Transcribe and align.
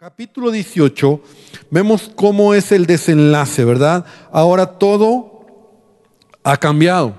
Capítulo 0.00 0.52
18, 0.52 1.20
vemos 1.72 2.08
cómo 2.14 2.54
es 2.54 2.70
el 2.70 2.86
desenlace, 2.86 3.64
¿verdad? 3.64 4.06
Ahora 4.30 4.78
todo 4.78 5.44
ha 6.44 6.56
cambiado. 6.56 7.16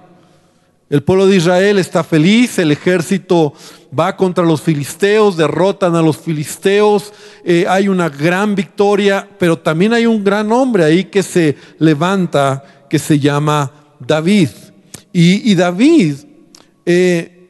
El 0.89 1.03
pueblo 1.03 1.27
de 1.27 1.35
Israel 1.35 1.77
está 1.77 2.05
feliz, 2.05 2.57
el 2.57 2.71
ejército 2.71 3.53
va 3.92 4.15
contra 4.15 4.45
los 4.45 4.61
filisteos, 4.61 5.35
derrotan 5.35 5.93
a 5.97 6.01
los 6.01 6.19
filisteos, 6.19 7.11
eh, 7.43 7.65
hay 7.67 7.89
una 7.89 8.07
gran 8.07 8.55
victoria, 8.55 9.27
pero 9.38 9.59
también 9.59 9.91
hay 9.91 10.05
un 10.05 10.23
gran 10.23 10.50
hombre 10.50 10.86
ahí 10.86 11.04
que 11.04 11.21
se 11.21 11.57
levanta, 11.80 12.86
que 12.89 12.98
se 12.98 13.20
llama 13.20 13.73
David. 14.00 14.52
Y, 15.11 15.54
David 15.54 16.16
eh, 16.86 17.50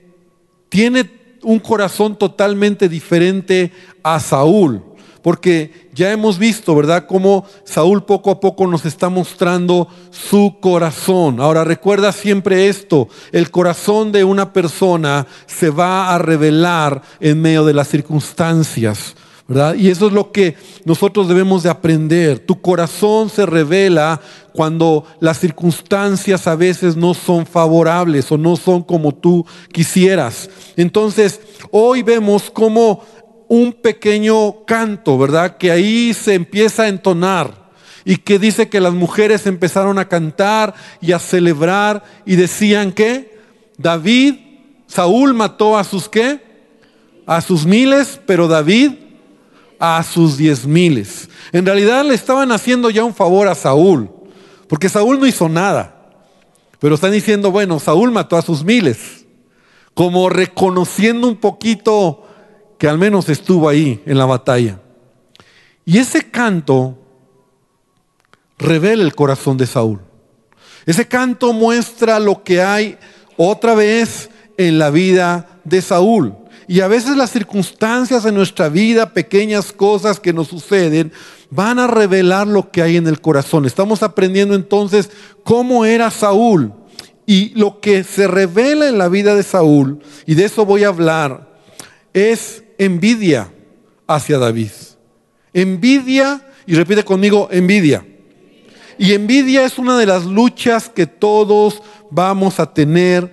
tiene 0.69 1.37
un 1.43 1.59
corazón 1.59 2.17
totalmente 2.17 2.89
diferente 2.89 3.71
a 4.01 4.19
Saúl. 4.19 4.88
Porque 5.21 5.89
ya 5.93 6.11
hemos 6.11 6.37
visto, 6.37 6.75
¿verdad?, 6.75 7.05
cómo 7.07 7.45
Saúl 7.65 8.03
poco 8.03 8.31
a 8.31 8.39
poco 8.39 8.67
nos 8.67 8.85
está 8.85 9.09
mostrando 9.09 9.87
su 10.11 10.55
corazón. 10.59 11.39
Ahora 11.39 11.63
recuerda 11.63 12.11
siempre 12.11 12.67
esto, 12.67 13.09
el 13.31 13.51
corazón 13.51 14.11
de 14.11 14.23
una 14.23 14.53
persona 14.53 15.27
se 15.45 15.69
va 15.69 16.13
a 16.13 16.17
revelar 16.17 17.01
en 17.19 17.41
medio 17.41 17.65
de 17.65 17.73
las 17.73 17.89
circunstancias. 17.89 19.15
¿verdad? 19.49 19.73
Y 19.73 19.89
eso 19.89 20.05
es 20.05 20.13
lo 20.13 20.31
que 20.31 20.55
nosotros 20.85 21.27
debemos 21.27 21.63
de 21.63 21.71
aprender. 21.71 22.37
Tu 22.37 22.61
corazón 22.61 23.31
se 23.31 23.47
revela 23.47 24.21
cuando 24.53 25.05
las 25.19 25.39
circunstancias 25.39 26.45
a 26.45 26.55
veces 26.55 26.95
no 26.95 27.15
son 27.15 27.47
favorables 27.47 28.31
o 28.31 28.37
no 28.37 28.55
son 28.55 28.83
como 28.83 29.11
tú 29.11 29.43
quisieras. 29.71 30.51
Entonces, 30.77 31.41
hoy 31.71 32.03
vemos 32.03 32.51
cómo 32.51 33.01
un 33.49 33.73
pequeño 33.73 34.63
canto, 34.65 35.17
¿verdad? 35.17 35.57
Que 35.57 35.71
ahí 35.71 36.13
se 36.13 36.35
empieza 36.35 36.83
a 36.83 36.87
entonar 36.87 37.69
y 38.05 38.17
que 38.17 38.39
dice 38.39 38.69
que 38.69 38.79
las 38.79 38.93
mujeres 38.93 39.45
empezaron 39.47 39.99
a 39.99 40.07
cantar 40.07 40.73
y 41.01 41.11
a 41.11 41.19
celebrar 41.19 42.03
y 42.25 42.37
decían 42.37 42.93
que 42.93 43.37
David, 43.77 44.35
Saúl 44.87 45.33
mató 45.33 45.77
a 45.77 45.83
sus 45.83 46.07
qué? 46.07 46.39
A 47.25 47.41
sus 47.41 47.65
miles, 47.65 48.19
pero 48.25 48.47
David 48.47 48.91
a 49.79 50.03
sus 50.03 50.37
diez 50.37 50.65
miles. 50.65 51.29
En 51.51 51.65
realidad 51.65 52.05
le 52.05 52.13
estaban 52.13 52.51
haciendo 52.51 52.89
ya 52.89 53.03
un 53.03 53.15
favor 53.15 53.47
a 53.47 53.55
Saúl, 53.55 54.09
porque 54.67 54.89
Saúl 54.89 55.19
no 55.19 55.25
hizo 55.25 55.49
nada. 55.49 55.95
Pero 56.79 56.95
están 56.95 57.11
diciendo, 57.11 57.51
bueno, 57.51 57.79
Saúl 57.79 58.11
mató 58.11 58.37
a 58.37 58.41
sus 58.41 58.63
miles, 58.63 59.25
como 59.93 60.29
reconociendo 60.29 61.27
un 61.27 61.37
poquito 61.37 62.25
que 62.79 62.87
al 62.87 62.97
menos 62.97 63.29
estuvo 63.29 63.69
ahí 63.69 64.01
en 64.07 64.17
la 64.17 64.25
batalla. 64.25 64.79
Y 65.85 65.99
ese 65.99 66.31
canto 66.31 66.97
revela 68.57 69.03
el 69.03 69.13
corazón 69.13 69.57
de 69.57 69.67
Saúl. 69.67 69.99
Ese 70.85 71.07
canto 71.07 71.53
muestra 71.53 72.19
lo 72.19 72.43
que 72.43 72.61
hay 72.61 72.97
otra 73.37 73.75
vez 73.75 74.29
en 74.57 74.79
la 74.79 74.89
vida 74.89 75.59
de 75.65 75.81
Saúl. 75.81 76.35
Y 76.67 76.81
a 76.81 76.87
veces 76.87 77.17
las 77.17 77.31
circunstancias 77.31 78.25
en 78.25 78.35
nuestra 78.35 78.69
vida, 78.69 79.13
pequeñas 79.13 79.73
cosas 79.73 80.19
que 80.19 80.33
nos 80.33 80.47
suceden, 80.47 81.11
van 81.49 81.79
a 81.79 81.87
revelar 81.87 82.47
lo 82.47 82.71
que 82.71 82.81
hay 82.81 82.95
en 82.95 83.07
el 83.07 83.19
corazón. 83.19 83.65
Estamos 83.65 84.03
aprendiendo 84.03 84.55
entonces 84.55 85.09
cómo 85.43 85.83
era 85.83 86.11
Saúl. 86.11 86.73
Y 87.25 87.49
lo 87.55 87.81
que 87.81 88.03
se 88.03 88.27
revela 88.27 88.87
en 88.87 88.97
la 88.97 89.09
vida 89.09 89.35
de 89.35 89.43
Saúl, 89.43 89.99
y 90.25 90.35
de 90.35 90.45
eso 90.45 90.65
voy 90.65 90.83
a 90.83 90.87
hablar, 90.89 91.49
es 92.13 92.63
envidia 92.79 93.51
hacia 94.07 94.39
David. 94.39 94.71
Envidia, 95.53 96.41
y 96.65 96.73
repite 96.73 97.03
conmigo, 97.03 97.47
envidia. 97.51 98.03
Y 98.97 99.13
envidia 99.13 99.63
es 99.63 99.77
una 99.77 99.97
de 99.97 100.07
las 100.07 100.25
luchas 100.25 100.89
que 100.89 101.05
todos 101.05 101.83
vamos 102.09 102.59
a 102.59 102.73
tener 102.73 103.31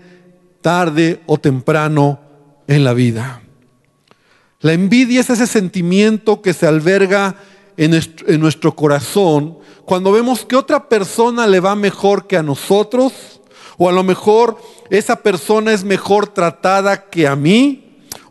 tarde 0.60 1.22
o 1.26 1.38
temprano 1.38 2.20
en 2.66 2.84
la 2.84 2.92
vida. 2.92 3.40
La 4.60 4.72
envidia 4.72 5.20
es 5.20 5.30
ese 5.30 5.46
sentimiento 5.46 6.42
que 6.42 6.52
se 6.52 6.66
alberga 6.66 7.36
en 7.76 7.90
nuestro, 8.40 8.74
corazón 8.74 9.58
cuando 9.84 10.10
vemos 10.10 10.44
que 10.44 10.56
otra 10.56 10.88
persona 10.88 11.46
le 11.46 11.60
va 11.60 11.76
mejor 11.76 12.26
que 12.26 12.36
a 12.36 12.42
nosotros, 12.42 13.40
o 13.76 13.88
a 13.88 13.92
lo 13.92 14.02
mejor 14.02 14.58
esa 14.90 15.16
persona 15.16 15.72
es 15.72 15.84
mejor 15.84 16.26
tratada 16.26 17.08
que 17.08 17.28
a 17.28 17.36
mí, 17.36 17.85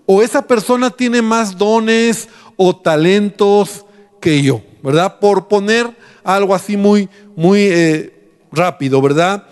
o 0.05 0.21
esa 0.21 0.43
persona 0.43 0.89
tiene 0.89 1.21
más 1.21 1.57
dones 1.57 2.29
o 2.55 2.75
talentos 2.75 3.85
que 4.19 4.41
yo, 4.41 4.61
¿verdad? 4.83 5.19
Por 5.19 5.47
poner 5.47 5.95
algo 6.23 6.55
así 6.55 6.77
muy, 6.77 7.09
muy 7.35 7.61
eh, 7.61 8.31
rápido, 8.51 9.01
¿verdad? 9.01 9.45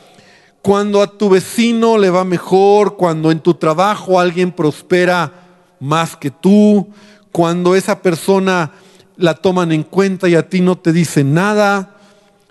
Cuando 0.61 1.01
a 1.01 1.07
tu 1.07 1.29
vecino 1.29 1.97
le 1.97 2.09
va 2.09 2.23
mejor, 2.23 2.95
cuando 2.95 3.31
en 3.31 3.39
tu 3.39 3.53
trabajo 3.55 4.19
alguien 4.19 4.51
prospera 4.51 5.31
más 5.79 6.15
que 6.15 6.31
tú, 6.31 6.87
cuando 7.31 7.75
esa 7.75 8.01
persona 8.01 8.71
la 9.17 9.35
toman 9.35 9.71
en 9.71 9.83
cuenta 9.83 10.29
y 10.29 10.35
a 10.35 10.47
ti 10.47 10.61
no 10.61 10.77
te 10.77 10.93
dice 10.93 11.23
nada, 11.23 11.97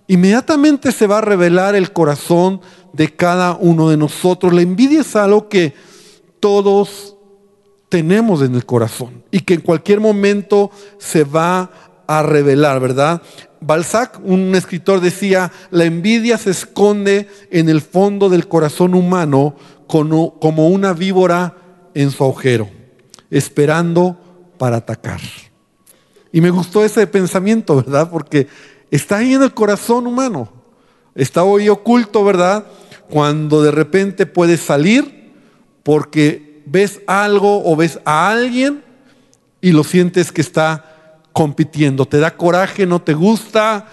inmediatamente 0.06 0.92
se 0.92 1.06
va 1.06 1.18
a 1.18 1.22
revelar 1.22 1.74
el 1.74 1.92
corazón 1.92 2.60
de 2.92 3.14
cada 3.14 3.54
uno 3.54 3.88
de 3.88 3.96
nosotros. 3.96 4.52
La 4.52 4.62
envidia 4.62 5.00
es 5.00 5.16
algo 5.16 5.48
que 5.48 5.74
todos 6.40 7.11
tenemos 7.92 8.40
en 8.40 8.54
el 8.54 8.64
corazón 8.64 9.22
y 9.30 9.40
que 9.40 9.52
en 9.52 9.60
cualquier 9.60 10.00
momento 10.00 10.70
se 10.96 11.24
va 11.24 11.70
a 12.06 12.22
revelar, 12.22 12.80
¿verdad? 12.80 13.20
Balzac, 13.60 14.18
un 14.24 14.54
escritor, 14.54 15.02
decía, 15.02 15.52
la 15.70 15.84
envidia 15.84 16.38
se 16.38 16.52
esconde 16.52 17.28
en 17.50 17.68
el 17.68 17.82
fondo 17.82 18.30
del 18.30 18.48
corazón 18.48 18.94
humano 18.94 19.56
como 19.86 20.68
una 20.68 20.94
víbora 20.94 21.54
en 21.92 22.10
su 22.10 22.24
agujero, 22.24 22.70
esperando 23.30 24.16
para 24.56 24.78
atacar. 24.78 25.20
Y 26.32 26.40
me 26.40 26.48
gustó 26.48 26.86
ese 26.86 27.06
pensamiento, 27.06 27.76
¿verdad? 27.76 28.08
Porque 28.10 28.46
está 28.90 29.18
ahí 29.18 29.34
en 29.34 29.42
el 29.42 29.52
corazón 29.52 30.06
humano, 30.06 30.50
está 31.14 31.44
hoy 31.44 31.68
oculto, 31.68 32.24
¿verdad? 32.24 32.64
Cuando 33.10 33.62
de 33.62 33.70
repente 33.70 34.24
puede 34.24 34.56
salir 34.56 35.30
porque 35.82 36.51
ves 36.66 37.00
algo 37.06 37.62
o 37.64 37.76
ves 37.76 37.98
a 38.04 38.30
alguien 38.30 38.82
y 39.60 39.72
lo 39.72 39.84
sientes 39.84 40.32
que 40.32 40.40
está 40.40 41.20
compitiendo. 41.32 42.06
Te 42.06 42.18
da 42.18 42.36
coraje, 42.36 42.86
no 42.86 43.00
te 43.00 43.14
gusta 43.14 43.86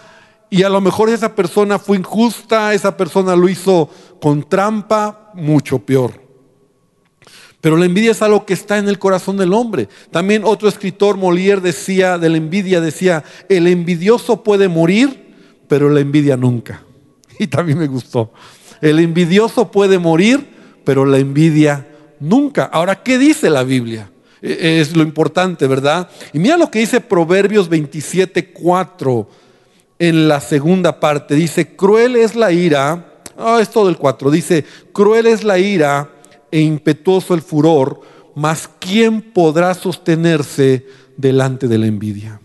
y 0.49 0.63
a 0.63 0.69
lo 0.69 0.81
mejor 0.81 1.09
esa 1.09 1.35
persona 1.35 1.77
fue 1.77 1.97
injusta, 1.97 2.73
esa 2.73 2.97
persona 2.97 3.35
lo 3.35 3.47
hizo 3.47 3.89
con 4.19 4.47
trampa, 4.47 5.31
mucho 5.35 5.79
peor. 5.79 6.29
Pero 7.61 7.77
la 7.77 7.85
envidia 7.85 8.11
es 8.11 8.21
algo 8.21 8.45
que 8.45 8.53
está 8.53 8.77
en 8.77 8.87
el 8.87 8.97
corazón 8.97 9.37
del 9.37 9.53
hombre. 9.53 9.89
También 10.11 10.43
otro 10.45 10.69
escritor, 10.69 11.17
Molière, 11.17 11.59
decía 11.59 12.17
de 12.17 12.29
la 12.29 12.37
envidia, 12.37 12.79
decía, 12.79 13.23
el 13.49 13.67
envidioso 13.67 14.43
puede 14.43 14.69
morir, 14.69 15.35
pero 15.67 15.89
la 15.89 15.99
envidia 15.99 16.37
nunca. 16.37 16.83
Y 17.41 17.47
también 17.47 17.77
me 17.77 17.87
gustó. 17.87 18.33
El 18.81 18.99
envidioso 18.99 19.71
puede 19.71 19.97
morir, 19.97 20.45
pero 20.83 21.05
la 21.05 21.19
envidia 21.19 21.87
Nunca. 22.19 22.65
Ahora, 22.65 23.01
¿qué 23.03 23.17
dice 23.17 23.49
la 23.49 23.63
Biblia? 23.63 24.11
E, 24.41 24.79
es 24.79 24.95
lo 24.95 25.03
importante, 25.03 25.67
¿verdad? 25.67 26.09
Y 26.33 26.39
mira 26.39 26.57
lo 26.57 26.69
que 26.69 26.79
dice 26.79 27.01
Proverbios 27.01 27.69
27, 27.69 28.51
4 28.51 29.29
en 29.99 30.27
la 30.27 30.39
segunda 30.39 30.99
parte. 30.99 31.35
Dice, 31.35 31.75
cruel 31.75 32.15
es 32.15 32.35
la 32.35 32.51
ira. 32.51 33.21
Ah, 33.37 33.59
es 33.61 33.69
todo 33.69 33.89
el 33.89 33.97
4. 33.97 34.31
Dice, 34.31 34.65
cruel 34.91 35.27
es 35.27 35.43
la 35.43 35.59
ira 35.59 36.09
e 36.51 36.61
impetuoso 36.61 37.33
el 37.33 37.41
furor, 37.41 38.01
mas 38.35 38.69
¿quién 38.79 39.21
podrá 39.21 39.73
sostenerse 39.73 40.85
delante 41.17 41.67
de 41.67 41.77
la 41.77 41.87
envidia? 41.87 42.41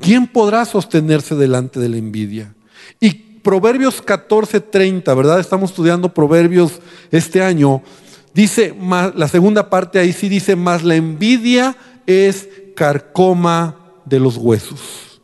¿Quién 0.00 0.26
podrá 0.26 0.64
sostenerse 0.64 1.34
delante 1.34 1.78
de 1.78 1.88
la 1.88 1.96
envidia? 1.96 2.54
Y 3.00 3.12
Proverbios 3.44 4.00
14, 4.00 4.60
30, 4.60 5.14
¿verdad? 5.14 5.38
Estamos 5.38 5.70
estudiando 5.70 6.12
Proverbios 6.12 6.80
este 7.10 7.42
año. 7.42 7.82
Dice, 8.34 8.74
la 9.14 9.28
segunda 9.28 9.70
parte 9.70 10.00
ahí 10.00 10.12
sí 10.12 10.28
dice, 10.28 10.56
más 10.56 10.82
la 10.82 10.96
envidia 10.96 11.76
es 12.04 12.48
carcoma 12.74 13.76
de 14.04 14.18
los 14.18 14.36
huesos. 14.36 15.20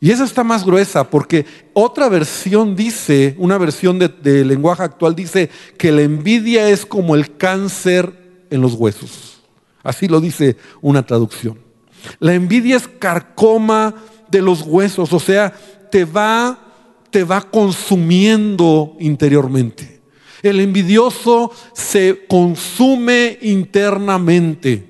Y 0.00 0.10
esa 0.10 0.24
está 0.24 0.42
más 0.42 0.64
gruesa 0.64 1.10
porque 1.10 1.44
otra 1.74 2.08
versión 2.08 2.74
dice, 2.74 3.34
una 3.38 3.58
versión 3.58 3.98
de, 3.98 4.44
lenguaje 4.46 4.82
actual 4.82 5.14
dice 5.14 5.50
que 5.76 5.92
la 5.92 6.00
envidia 6.00 6.70
es 6.70 6.86
como 6.86 7.14
el 7.14 7.36
cáncer 7.36 8.46
en 8.48 8.62
los 8.62 8.72
huesos. 8.72 9.42
Así 9.82 10.08
lo 10.08 10.22
dice 10.22 10.56
una 10.80 11.04
traducción. 11.04 11.58
La 12.18 12.32
envidia 12.32 12.76
es 12.76 12.88
carcoma 12.88 13.94
de 14.30 14.40
los 14.40 14.62
huesos, 14.62 15.12
o 15.12 15.20
sea, 15.20 15.52
te 15.90 16.06
va, 16.06 16.58
te 17.10 17.22
va 17.22 17.42
consumiendo 17.42 18.96
interiormente. 18.98 19.99
El 20.42 20.60
envidioso 20.60 21.52
se 21.72 22.24
consume 22.28 23.38
internamente 23.42 24.88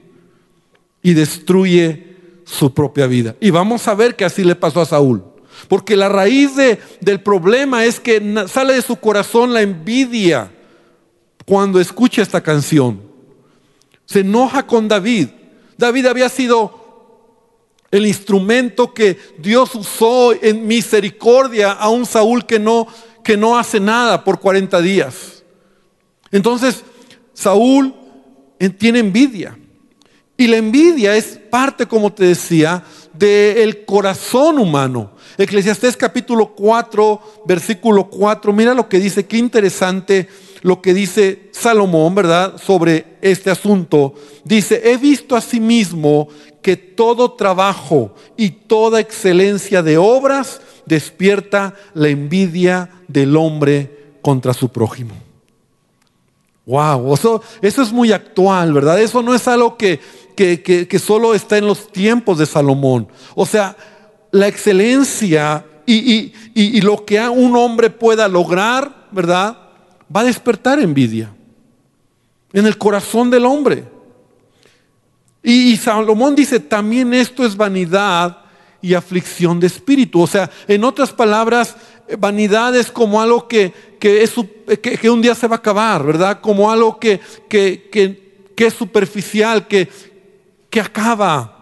y 1.03 1.15
destruye 1.15 2.11
su 2.45 2.73
propia 2.73 3.07
vida. 3.07 3.37
Y 3.41 3.51
vamos 3.51 3.87
a 3.89 3.95
ver 3.95 4.17
que 4.17 4.25
así 4.25 4.45
le 4.45 4.55
pasó 4.55 4.81
a 4.81 4.87
Saúl. 4.87 5.25
Porque 5.69 5.97
la 5.97 6.09
raíz 6.09 6.53
del 7.01 7.21
problema 7.21 7.85
es 7.85 8.01
que 8.01 8.47
sale 8.49 8.75
de 8.75 8.83
su 8.83 8.97
corazón 8.97 9.53
la 9.53 9.63
envidia 9.63 10.51
cuando 11.45 11.81
escucha 11.81 12.23
esta 12.23 12.41
canción. 12.41 13.03
Se 14.07 14.21
enoja 14.21 14.67
con 14.67 14.89
David. 14.89 15.29
David 15.77 16.07
había 16.07 16.29
sido 16.29 16.81
el 17.91 18.07
instrumento 18.07 18.95
que 18.95 19.19
Dios 19.39 19.75
usó 19.75 20.33
en 20.33 20.67
misericordia 20.67 21.73
a 21.73 21.89
un 21.89 22.07
Saúl 22.07 22.47
que 22.47 22.59
no, 22.59 22.87
que 23.25 23.37
no 23.37 23.59
hace 23.59 23.81
nada 23.81 24.23
por 24.25 24.39
40 24.39 24.81
días. 24.81 25.40
Entonces, 26.31 26.85
Saúl 27.33 27.95
tiene 28.79 29.01
envidia. 29.01 29.57
Y 30.37 30.47
la 30.47 30.57
envidia 30.57 31.17
es 31.17 31.39
parte, 31.51 31.87
como 31.87 32.13
te 32.13 32.25
decía, 32.25 32.83
del 33.13 33.85
corazón 33.85 34.59
humano. 34.59 35.13
Eclesiastés 35.37 35.97
capítulo 35.97 36.55
4, 36.55 37.21
versículo 37.47 38.09
4, 38.09 38.53
mira 38.53 38.75
lo 38.75 38.89
que 38.89 38.99
dice, 38.99 39.27
qué 39.27 39.37
interesante 39.37 40.29
lo 40.63 40.81
que 40.81 40.95
dice 40.95 41.51
Salomón, 41.53 42.15
¿verdad? 42.15 42.57
Sobre 42.59 43.19
este 43.21 43.51
asunto. 43.51 44.15
Dice, 44.45 44.81
he 44.85 44.97
visto 44.97 45.37
asimismo 45.37 46.29
que 46.63 46.77
todo 46.77 47.33
trabajo 47.33 48.15
y 48.37 48.51
toda 48.51 49.01
excelencia 49.01 49.83
de 49.83 49.99
obras 49.99 50.61
despierta 50.87 51.75
la 51.95 52.09
envidia 52.09 52.91
del 53.09 53.37
hombre 53.37 54.15
contra 54.23 54.55
su 54.55 54.71
prójimo. 54.71 55.30
Wow, 56.71 57.15
eso, 57.15 57.43
eso 57.61 57.83
es 57.83 57.91
muy 57.93 58.13
actual, 58.13 58.73
¿verdad? 58.73 59.01
Eso 59.01 59.23
no 59.23 59.35
es 59.35 59.49
algo 59.49 59.77
que, 59.77 59.99
que, 60.37 60.99
solo 60.99 61.35
está 61.35 61.59
en 61.59 61.67
los 61.67 61.91
tiempos 61.91 62.39
de 62.39 62.47
Salomón. 62.47 63.09
O 63.35 63.45
sea, 63.45 63.77
la 64.31 64.47
excelencia 64.47 65.67
y, 65.85 66.33
y 66.55 66.81
lo 66.81 67.05
que 67.05 67.21
un 67.29 67.57
hombre 67.57 67.91
pueda 67.91 68.29
lograr, 68.29 69.09
¿verdad? 69.11 69.59
Va 70.15 70.21
a 70.21 70.25
despertar 70.25 70.79
envidia 70.79 71.35
en 72.53 72.67
el 72.67 72.79
corazón 72.79 73.31
del 73.31 73.47
hombre. 73.47 73.85
Y, 75.43 75.77
Salomón 75.77 76.37
dice, 76.37 76.61
también 76.61 77.15
esto 77.15 77.45
es 77.45 77.57
vanidad 77.57 78.39
y 78.83 78.95
aflicción 78.95 79.59
de 79.59 79.67
espíritu. 79.67 80.21
O 80.21 80.27
sea, 80.27 80.51
en 80.69 80.85
otras 80.85 81.13
palabras, 81.13 81.77
vanidad 82.19 82.77
es 82.77 82.91
como 82.91 83.21
algo 83.21 83.47
que, 83.49 83.73
es, 84.01 84.35
que, 84.81 85.11
un 85.11 85.23
día 85.23 85.35
se 85.35 85.47
va 85.47 85.57
a 85.57 85.59
acabar, 85.59 86.05
¿verdad? 86.05 86.41
Como 86.41 86.71
algo 86.71 86.99
que, 86.99 87.21
que 87.49 88.67
es 88.67 88.75
superficial, 88.75 89.67
que, 89.67 89.89
que 90.71 90.81
acaba. 90.81 91.60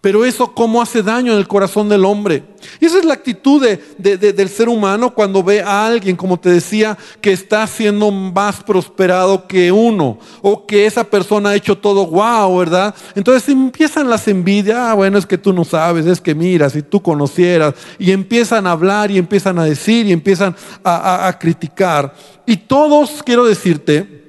Pero 0.00 0.24
eso 0.24 0.54
cómo 0.54 0.80
hace 0.80 1.02
daño 1.02 1.32
en 1.32 1.38
el 1.38 1.46
corazón 1.46 1.90
del 1.90 2.06
hombre. 2.06 2.42
Y 2.80 2.86
esa 2.86 2.98
es 2.98 3.04
la 3.04 3.12
actitud 3.12 3.62
del 3.98 4.48
ser 4.48 4.70
humano 4.70 5.12
cuando 5.12 5.42
ve 5.42 5.60
a 5.60 5.86
alguien, 5.86 6.16
como 6.16 6.38
te 6.38 6.48
decía, 6.48 6.96
que 7.20 7.32
está 7.32 7.66
siendo 7.66 8.10
más 8.10 8.62
prosperado 8.62 9.46
que 9.46 9.70
uno. 9.70 10.18
O 10.40 10.64
que 10.64 10.86
esa 10.86 11.04
persona 11.04 11.50
ha 11.50 11.54
hecho 11.54 11.76
todo 11.76 12.06
wow, 12.06 12.56
¿verdad? 12.56 12.94
Entonces 13.14 13.46
empiezan 13.50 14.08
las 14.08 14.26
envidias. 14.26 14.78
Ah, 14.78 14.94
bueno, 14.94 15.18
es 15.18 15.26
que 15.26 15.36
tú 15.36 15.52
no 15.52 15.66
sabes, 15.66 16.06
es 16.06 16.18
que 16.18 16.34
mira, 16.34 16.70
si 16.70 16.80
tú 16.80 17.02
conocieras. 17.02 17.74
Y 17.98 18.10
empiezan 18.10 18.66
a 18.66 18.72
hablar 18.72 19.10
y 19.10 19.18
empiezan 19.18 19.58
a 19.58 19.64
decir 19.64 20.06
y 20.06 20.12
empiezan 20.12 20.56
a 20.82 21.36
criticar. 21.38 22.14
Y 22.46 22.56
todos, 22.56 23.22
quiero 23.22 23.44
decirte, 23.44 24.24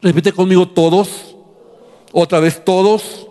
repite 0.00 0.32
conmigo 0.32 0.68
todos. 0.68 1.34
Otra 2.12 2.38
vez 2.38 2.64
todos 2.64 3.26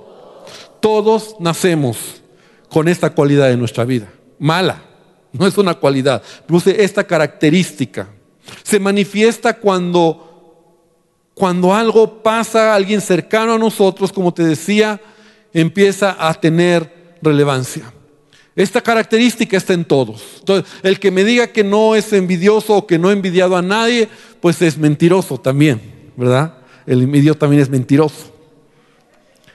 todos 0.81 1.38
nacemos 1.39 2.22
con 2.69 2.88
esta 2.88 3.12
cualidad 3.12 3.51
en 3.51 3.60
nuestra 3.60 3.86
vida. 3.86 4.07
Mala, 4.39 4.81
no 5.31 5.48
es 5.48 5.57
una 5.57 5.75
cualidad. 5.75 6.22
Puse 6.48 6.83
esta 6.83 7.04
característica. 7.04 8.10
Se 8.63 8.80
manifiesta 8.80 9.54
cuando, 9.54 10.57
cuando 11.33 11.74
algo 11.74 12.22
pasa, 12.22 12.75
alguien 12.75 13.00
cercano 13.01 13.54
a 13.54 13.60
nosotros, 13.60 14.12
como 14.12 14.33
te 14.33 14.44
decía, 14.44 15.00
empieza 15.54 16.16
a 16.19 16.33
tener 16.33 17.16
relevancia. 17.22 17.94
Esta 18.56 18.81
característica 18.81 19.56
está 19.56 19.74
en 19.74 19.86
todos. 19.86 20.24
Entonces, 20.39 20.72
el 20.83 21.00
que 21.00 21.12
me 21.12 21.24
diga 21.24 21.48
que 21.48 21.63
no 21.63 21.95
es 21.95 22.12
envidioso 22.12 22.75
o 22.75 22.88
que 22.88 23.00
no 23.00 23.07
ha 23.07 23.13
envidiado 23.13 23.56
a 23.56 23.62
nadie, 23.62 24.10
pues 24.42 24.62
es 24.62 24.78
mentiroso 24.78 25.39
también, 25.39 25.81
¿verdad? 26.18 26.56
El 26.86 27.01
envidioso 27.01 27.39
también 27.39 27.62
es 27.62 27.69
mentiroso. 27.69 28.31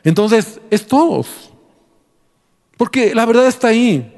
Entonces, 0.07 0.61
es 0.71 0.87
todos. 0.87 1.27
Porque 2.77 3.13
la 3.13 3.27
verdad 3.27 3.49
está 3.49 3.69
ahí. 3.69 4.13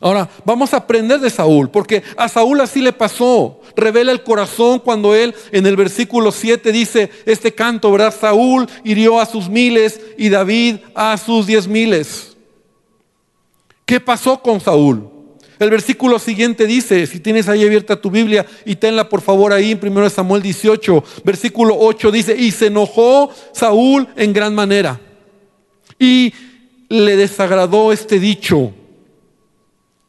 Ahora, 0.00 0.28
vamos 0.44 0.74
a 0.74 0.78
aprender 0.78 1.20
de 1.20 1.30
Saúl, 1.30 1.70
porque 1.70 2.02
a 2.16 2.28
Saúl 2.28 2.60
así 2.60 2.80
le 2.80 2.92
pasó. 2.92 3.60
Revela 3.76 4.10
el 4.10 4.24
corazón 4.24 4.80
cuando 4.80 5.14
él 5.14 5.32
en 5.52 5.64
el 5.64 5.76
versículo 5.76 6.32
7 6.32 6.72
dice 6.72 7.08
este 7.24 7.54
canto, 7.54 7.92
¿verdad? 7.92 8.12
Saúl 8.12 8.68
hirió 8.82 9.20
a 9.20 9.26
sus 9.26 9.48
miles 9.48 10.00
y 10.16 10.28
David 10.28 10.78
a 10.92 11.16
sus 11.16 11.46
diez 11.46 11.68
miles. 11.68 12.36
¿Qué 13.86 14.00
pasó 14.00 14.42
con 14.42 14.60
Saúl? 14.60 15.17
El 15.58 15.70
versículo 15.70 16.18
siguiente 16.18 16.66
dice, 16.66 17.06
si 17.06 17.18
tienes 17.20 17.48
ahí 17.48 17.64
abierta 17.64 18.00
tu 18.00 18.10
Biblia 18.10 18.46
y 18.64 18.76
tenla 18.76 19.08
por 19.08 19.20
favor 19.20 19.52
ahí 19.52 19.72
en 19.72 19.80
1 19.82 20.10
Samuel 20.10 20.42
18, 20.42 21.04
versículo 21.24 21.76
8 21.78 22.12
dice, 22.12 22.36
y 22.36 22.52
se 22.52 22.66
enojó 22.66 23.30
Saúl 23.52 24.06
en 24.16 24.32
gran 24.32 24.54
manera 24.54 25.00
y 25.98 26.32
le 26.88 27.16
desagradó 27.16 27.92
este 27.92 28.20
dicho 28.20 28.72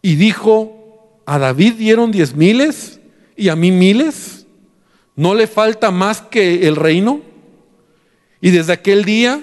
y 0.02 0.16
dijo, 0.16 1.22
a 1.26 1.40
David 1.40 1.74
dieron 1.74 2.12
diez 2.12 2.36
miles 2.36 3.00
y 3.36 3.50
a 3.50 3.56
mí 3.56 3.72
miles, 3.72 4.46
¿no 5.16 5.34
le 5.34 5.48
falta 5.48 5.92
más 5.92 6.22
que 6.22 6.68
el 6.68 6.76
reino? 6.76 7.22
Y 8.40 8.52
desde 8.52 8.74
aquel 8.74 9.04
día 9.04 9.42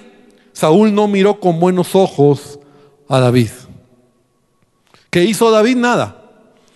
Saúl 0.53 0.95
no 0.95 1.09
miró 1.09 1.41
con 1.41 1.61
buenos 1.61 1.95
ojos 1.95 2.59
a 3.09 3.21
David. 3.21 3.51
¿Qué 5.17 5.25
hizo 5.25 5.51
David? 5.51 5.77
Nada. 5.77 6.15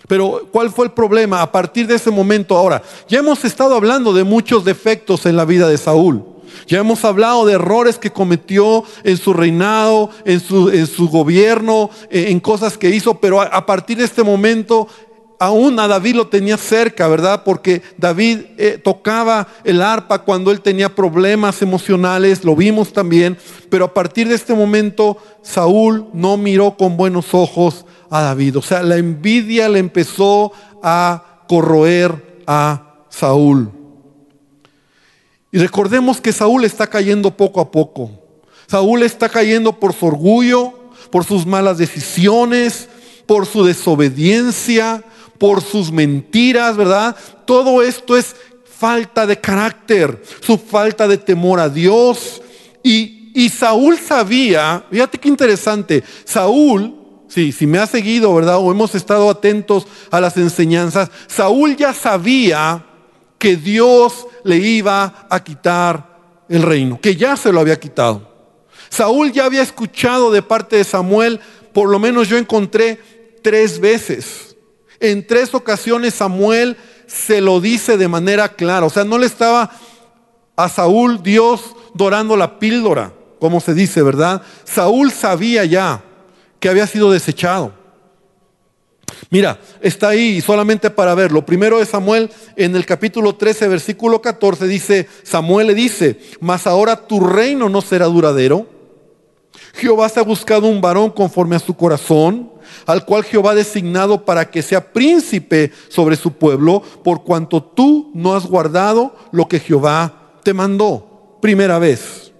Pero 0.07 0.47
¿cuál 0.51 0.71
fue 0.71 0.85
el 0.85 0.91
problema 0.93 1.43
a 1.43 1.51
partir 1.51 1.85
de 1.85 1.93
ese 1.93 2.09
momento? 2.09 2.57
Ahora, 2.57 2.81
ya 3.07 3.19
hemos 3.19 3.45
estado 3.45 3.75
hablando 3.75 4.13
de 4.13 4.23
muchos 4.23 4.65
defectos 4.65 5.27
en 5.27 5.35
la 5.35 5.45
vida 5.45 5.69
de 5.69 5.77
Saúl. 5.77 6.25
Ya 6.65 6.79
hemos 6.79 7.05
hablado 7.05 7.45
de 7.45 7.53
errores 7.53 7.99
que 7.99 8.11
cometió 8.11 8.83
en 9.03 9.17
su 9.17 9.33
reinado, 9.33 10.09
en 10.25 10.39
su, 10.39 10.71
en 10.71 10.87
su 10.87 11.07
gobierno, 11.07 11.91
en 12.09 12.39
cosas 12.39 12.79
que 12.79 12.89
hizo, 12.89 13.19
pero 13.19 13.41
a, 13.41 13.63
partir 13.67 13.99
de 13.99 14.05
este 14.05 14.23
momento 14.23 14.87
aún 15.41 15.79
a 15.79 15.87
David 15.87 16.17
lo 16.17 16.27
tenía 16.27 16.55
cerca, 16.55 17.07
¿verdad? 17.07 17.41
Porque 17.43 17.81
David 17.97 18.41
eh, 18.59 18.77
tocaba 18.77 19.47
el 19.63 19.81
arpa 19.81 20.19
cuando 20.19 20.51
él 20.51 20.61
tenía 20.61 20.93
problemas 20.93 21.63
emocionales, 21.63 22.43
lo 22.43 22.55
vimos 22.55 22.93
también, 22.93 23.39
pero 23.71 23.85
a 23.85 23.93
partir 23.95 24.27
de 24.27 24.35
este 24.35 24.53
momento 24.53 25.17
Saúl 25.41 26.05
no 26.13 26.37
miró 26.37 26.77
con 26.77 26.95
buenos 26.95 27.33
ojos 27.33 27.87
a 28.11 28.21
David. 28.21 28.57
O 28.57 28.61
sea, 28.61 28.83
la 28.83 28.97
envidia 28.97 29.67
le 29.67 29.79
empezó 29.79 30.51
a 30.83 31.41
corroer 31.47 32.43
a 32.45 33.05
Saúl. 33.09 33.71
Y 35.51 35.57
recordemos 35.57 36.21
que 36.21 36.33
Saúl 36.33 36.65
está 36.65 36.85
cayendo 36.85 37.35
poco 37.35 37.61
a 37.61 37.71
poco. 37.71 38.11
Saúl 38.67 39.01
está 39.01 39.27
cayendo 39.27 39.73
por 39.73 39.93
su 39.93 40.05
orgullo, 40.05 40.91
por 41.09 41.25
sus 41.25 41.47
malas 41.47 41.79
decisiones, 41.79 42.89
por 43.25 43.47
su 43.47 43.63
desobediencia, 43.63 45.03
por 45.41 45.63
sus 45.63 45.91
mentiras, 45.91 46.77
¿verdad? 46.77 47.15
Todo 47.45 47.81
esto 47.81 48.15
es 48.15 48.35
falta 48.63 49.25
de 49.25 49.39
carácter, 49.39 50.21
su 50.39 50.55
falta 50.55 51.07
de 51.07 51.17
temor 51.17 51.59
a 51.59 51.67
Dios. 51.67 52.43
Y, 52.83 53.31
y 53.33 53.49
Saúl 53.49 53.97
sabía, 53.97 54.85
fíjate 54.91 55.17
qué 55.17 55.27
interesante, 55.27 56.03
Saúl 56.25 56.99
Sí, 57.27 57.53
si 57.53 57.65
me 57.65 57.79
ha 57.79 57.87
seguido, 57.87 58.35
¿verdad? 58.35 58.57
O 58.57 58.71
hemos 58.71 58.93
estado 58.93 59.29
atentos 59.29 59.87
a 60.11 60.19
las 60.19 60.35
enseñanzas, 60.35 61.09
Saúl 61.27 61.77
ya 61.77 61.93
sabía 61.93 62.85
que 63.37 63.55
Dios 63.55 64.27
le 64.43 64.57
iba 64.57 65.25
a 65.29 65.41
quitar 65.41 66.43
el 66.49 66.61
reino, 66.61 66.99
que 67.01 67.15
ya 67.15 67.37
se 67.37 67.53
lo 67.53 67.61
había 67.61 67.79
quitado. 67.79 68.29
Saúl 68.89 69.31
ya 69.31 69.45
había 69.45 69.61
escuchado 69.61 70.29
de 70.29 70.41
parte 70.41 70.75
de 70.75 70.83
Samuel, 70.83 71.39
por 71.73 71.89
lo 71.89 71.97
menos 71.99 72.27
yo 72.27 72.37
encontré 72.37 72.99
tres 73.41 73.79
veces. 73.79 74.50
En 75.01 75.27
tres 75.27 75.53
ocasiones 75.53 76.13
Samuel 76.13 76.77
se 77.07 77.41
lo 77.41 77.59
dice 77.59 77.97
de 77.97 78.07
manera 78.07 78.49
clara. 78.49 78.85
O 78.85 78.89
sea, 78.89 79.03
no 79.03 79.17
le 79.17 79.25
estaba 79.25 79.71
a 80.55 80.69
Saúl 80.69 81.21
Dios 81.21 81.75
dorando 81.93 82.37
la 82.37 82.59
píldora, 82.59 83.13
como 83.39 83.59
se 83.59 83.73
dice, 83.73 84.01
¿verdad? 84.03 84.41
Saúl 84.63 85.11
sabía 85.11 85.65
ya 85.65 86.03
que 86.59 86.69
había 86.69 86.87
sido 86.87 87.11
desechado. 87.11 87.73
Mira, 89.29 89.59
está 89.81 90.09
ahí 90.09 90.41
solamente 90.41 90.89
para 90.89 91.15
verlo. 91.15 91.45
Primero 91.45 91.79
de 91.79 91.85
Samuel, 91.85 92.29
en 92.55 92.75
el 92.75 92.85
capítulo 92.85 93.35
13, 93.35 93.67
versículo 93.67 94.21
14, 94.21 94.67
dice, 94.67 95.07
Samuel 95.23 95.67
le 95.67 95.73
dice, 95.73 96.19
mas 96.39 96.67
ahora 96.67 97.07
tu 97.07 97.19
reino 97.19 97.69
no 97.69 97.81
será 97.81 98.05
duradero. 98.05 98.80
Jehová 99.73 100.09
se 100.09 100.19
ha 100.19 100.23
buscado 100.23 100.67
un 100.67 100.81
varón 100.81 101.09
conforme 101.11 101.55
a 101.55 101.59
su 101.59 101.75
corazón, 101.75 102.51
al 102.85 103.05
cual 103.05 103.23
Jehová 103.23 103.51
ha 103.51 103.55
designado 103.55 104.25
para 104.25 104.49
que 104.49 104.61
sea 104.61 104.93
príncipe 104.93 105.71
sobre 105.89 106.15
su 106.15 106.33
pueblo, 106.33 106.81
por 107.03 107.23
cuanto 107.23 107.63
tú 107.63 108.11
no 108.13 108.33
has 108.33 108.45
guardado 108.45 109.15
lo 109.31 109.47
que 109.47 109.59
Jehová 109.59 110.39
te 110.43 110.53
mandó. 110.53 111.37
Primera 111.41 111.79
vez. 111.79 112.31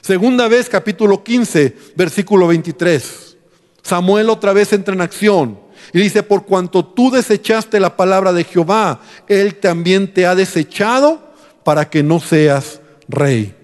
Segunda 0.00 0.48
vez, 0.48 0.68
capítulo 0.68 1.22
15, 1.22 1.76
versículo 1.96 2.46
23. 2.46 3.36
Samuel 3.82 4.30
otra 4.30 4.52
vez 4.52 4.72
entra 4.72 4.94
en 4.94 5.00
acción 5.00 5.58
y 5.92 6.00
dice, 6.00 6.22
por 6.22 6.44
cuanto 6.46 6.84
tú 6.84 7.10
desechaste 7.10 7.80
la 7.80 7.96
palabra 7.96 8.32
de 8.32 8.44
Jehová, 8.44 9.00
Él 9.28 9.56
también 9.56 10.12
te 10.12 10.26
ha 10.26 10.34
desechado 10.34 11.32
para 11.64 11.88
que 11.88 12.02
no 12.02 12.20
seas 12.20 12.80
rey. 13.08 13.54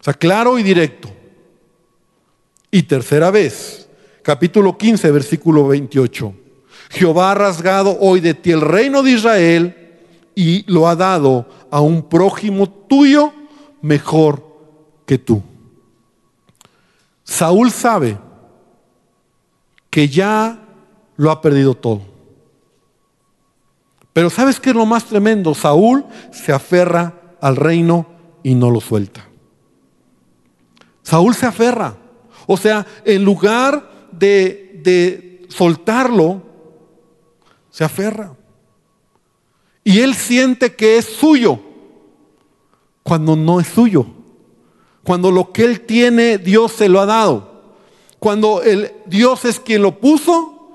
O 0.00 0.04
sea, 0.04 0.14
claro 0.14 0.58
y 0.58 0.62
directo. 0.62 1.10
Y 2.70 2.82
tercera 2.82 3.30
vez, 3.30 3.88
capítulo 4.22 4.76
15, 4.76 5.10
versículo 5.10 5.66
28. 5.68 6.34
Jehová 6.90 7.32
ha 7.32 7.34
rasgado 7.34 7.96
hoy 8.00 8.20
de 8.20 8.34
ti 8.34 8.50
el 8.50 8.60
reino 8.60 9.02
de 9.02 9.12
Israel 9.12 9.88
y 10.34 10.70
lo 10.70 10.88
ha 10.88 10.96
dado 10.96 11.48
a 11.70 11.80
un 11.80 12.08
prójimo 12.08 12.68
tuyo 12.68 13.32
mejor 13.80 14.44
que 15.06 15.18
tú. 15.18 15.42
Saúl 17.24 17.70
sabe 17.70 18.18
que 19.90 20.08
ya 20.08 20.58
lo 21.16 21.30
ha 21.30 21.40
perdido 21.40 21.74
todo. 21.74 22.02
Pero 24.12 24.30
¿sabes 24.30 24.58
qué 24.60 24.70
es 24.70 24.76
lo 24.76 24.86
más 24.86 25.04
tremendo? 25.04 25.54
Saúl 25.54 26.04
se 26.32 26.52
aferra 26.52 27.14
al 27.40 27.56
reino 27.56 28.06
y 28.42 28.54
no 28.54 28.70
lo 28.70 28.80
suelta. 28.80 29.26
Saúl 31.02 31.34
se 31.34 31.46
aferra. 31.46 31.96
O 32.50 32.56
sea, 32.56 32.86
en 33.04 33.24
lugar 33.24 34.08
de, 34.10 34.80
de 34.82 35.46
soltarlo, 35.48 36.42
se 37.70 37.84
aferra. 37.84 38.34
Y 39.84 40.00
él 40.00 40.14
siente 40.14 40.74
que 40.74 40.96
es 40.96 41.04
suyo 41.04 41.60
cuando 43.02 43.36
no 43.36 43.60
es 43.60 43.66
suyo. 43.68 44.06
Cuando 45.04 45.30
lo 45.30 45.52
que 45.52 45.64
él 45.64 45.82
tiene, 45.82 46.38
Dios 46.38 46.72
se 46.72 46.88
lo 46.88 47.00
ha 47.00 47.06
dado. 47.06 47.74
Cuando 48.18 48.62
el, 48.62 48.92
Dios 49.04 49.44
es 49.44 49.60
quien 49.60 49.82
lo 49.82 50.00
puso 50.00 50.72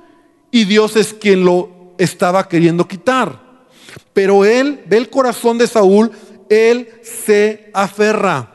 y 0.51 0.65
Dios 0.65 0.95
es 0.95 1.11
quien 1.11 1.43
lo 1.43 1.95
estaba 1.97 2.47
queriendo 2.47 2.87
quitar. 2.87 3.65
Pero 4.13 4.45
él 4.45 4.83
ve 4.85 4.97
el 4.97 5.09
corazón 5.09 5.57
de 5.57 5.65
Saúl, 5.65 6.11
él 6.49 6.87
se 7.01 7.71
aferra 7.73 8.52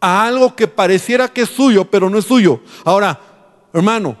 a 0.00 0.26
algo 0.26 0.54
que 0.54 0.68
pareciera 0.68 1.28
que 1.28 1.42
es 1.42 1.48
suyo, 1.48 1.84
pero 1.84 2.08
no 2.08 2.18
es 2.18 2.24
suyo. 2.24 2.60
Ahora, 2.84 3.18
hermano, 3.72 4.16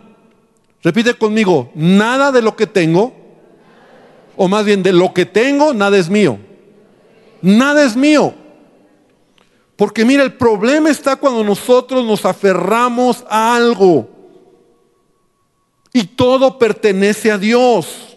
repite 0.82 1.14
conmigo, 1.14 1.70
nada 1.74 2.32
de 2.32 2.42
lo 2.42 2.56
que 2.56 2.66
tengo, 2.66 3.14
o 4.36 4.48
más 4.48 4.64
bien 4.64 4.82
de 4.82 4.92
lo 4.92 5.12
que 5.12 5.26
tengo, 5.26 5.74
nada 5.74 5.96
es 5.96 6.08
mío. 6.08 6.38
Nada 7.42 7.84
es 7.84 7.96
mío. 7.96 8.34
Porque 9.76 10.04
mira, 10.04 10.24
el 10.24 10.32
problema 10.32 10.90
está 10.90 11.16
cuando 11.16 11.44
nosotros 11.44 12.04
nos 12.04 12.24
aferramos 12.24 13.24
a 13.28 13.54
algo 13.54 14.08
y 15.92 16.04
todo 16.04 16.58
pertenece 16.58 17.30
a 17.30 17.38
Dios. 17.38 18.07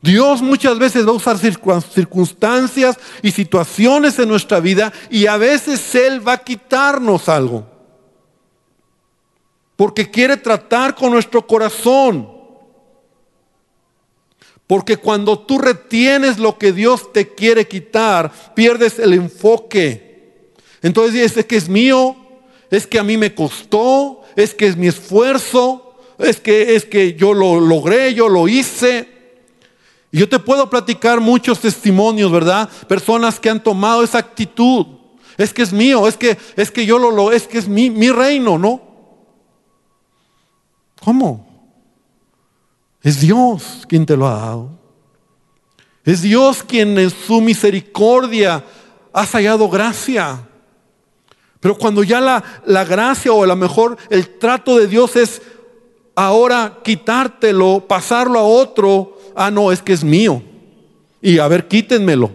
Dios 0.00 0.42
muchas 0.42 0.78
veces 0.78 1.06
va 1.06 1.10
a 1.10 1.14
usar 1.14 1.38
circunstancias 1.38 2.96
y 3.20 3.32
situaciones 3.32 4.18
en 4.18 4.28
nuestra 4.28 4.60
vida 4.60 4.92
y 5.10 5.26
a 5.26 5.36
veces 5.36 5.94
Él 5.94 6.26
va 6.26 6.34
a 6.34 6.44
quitarnos 6.44 7.28
algo. 7.28 7.66
Porque 9.74 10.10
quiere 10.10 10.36
tratar 10.36 10.94
con 10.94 11.12
nuestro 11.12 11.46
corazón. 11.46 12.28
Porque 14.68 14.96
cuando 14.96 15.38
tú 15.38 15.58
retienes 15.58 16.38
lo 16.38 16.58
que 16.58 16.72
Dios 16.72 17.12
te 17.12 17.34
quiere 17.34 17.66
quitar, 17.66 18.30
pierdes 18.54 18.98
el 18.98 19.14
enfoque. 19.14 20.52
Entonces 20.82 21.14
dices, 21.14 21.36
es 21.38 21.46
que 21.46 21.56
es 21.56 21.68
mío, 21.68 22.16
es 22.70 22.86
que 22.86 22.98
a 22.98 23.04
mí 23.04 23.16
me 23.16 23.34
costó, 23.34 24.22
es 24.36 24.54
que 24.54 24.66
es 24.66 24.76
mi 24.76 24.86
esfuerzo, 24.86 25.96
es 26.18 26.38
que 26.38 26.76
es 26.76 26.84
que 26.84 27.14
yo 27.14 27.32
lo 27.32 27.58
logré, 27.60 28.14
yo 28.14 28.28
lo 28.28 28.46
hice. 28.46 29.17
Y 30.10 30.18
yo 30.18 30.28
te 30.28 30.38
puedo 30.38 30.70
platicar 30.70 31.20
muchos 31.20 31.60
testimonios, 31.60 32.32
¿verdad? 32.32 32.68
Personas 32.86 33.38
que 33.38 33.50
han 33.50 33.62
tomado 33.62 34.02
esa 34.02 34.18
actitud. 34.18 34.86
Es 35.36 35.52
que 35.52 35.62
es 35.62 35.72
mío, 35.72 36.08
es 36.08 36.16
que, 36.16 36.38
es 36.56 36.70
que 36.70 36.86
yo 36.86 36.98
lo, 36.98 37.10
lo 37.10 37.30
es 37.30 37.46
que 37.46 37.58
es 37.58 37.68
mi, 37.68 38.10
reino, 38.10 38.58
¿no? 38.58 38.80
¿Cómo? 41.04 41.46
Es 43.02 43.20
Dios 43.20 43.84
quien 43.86 44.04
te 44.04 44.16
lo 44.16 44.26
ha 44.26 44.34
dado. 44.34 44.70
Es 46.04 46.22
Dios 46.22 46.62
quien 46.62 46.98
en 46.98 47.10
su 47.10 47.40
misericordia 47.40 48.64
ha 49.12 49.24
hallado 49.26 49.68
gracia. 49.68 50.40
Pero 51.60 51.76
cuando 51.76 52.02
ya 52.02 52.20
la, 52.20 52.42
la 52.64 52.84
gracia 52.84 53.32
o 53.32 53.44
a 53.44 53.46
lo 53.46 53.56
mejor 53.56 53.96
el 54.08 54.38
trato 54.38 54.76
de 54.78 54.88
Dios 54.88 55.14
es 55.16 55.42
ahora 56.16 56.78
quitártelo, 56.82 57.84
pasarlo 57.86 58.40
a 58.40 58.42
otro, 58.42 59.17
ah, 59.38 59.50
no, 59.50 59.72
es 59.72 59.80
que 59.80 59.92
es 59.92 60.04
mío. 60.04 60.42
Y 61.22 61.38
a 61.38 61.48
ver, 61.48 61.68
quítenmelo. 61.68 62.32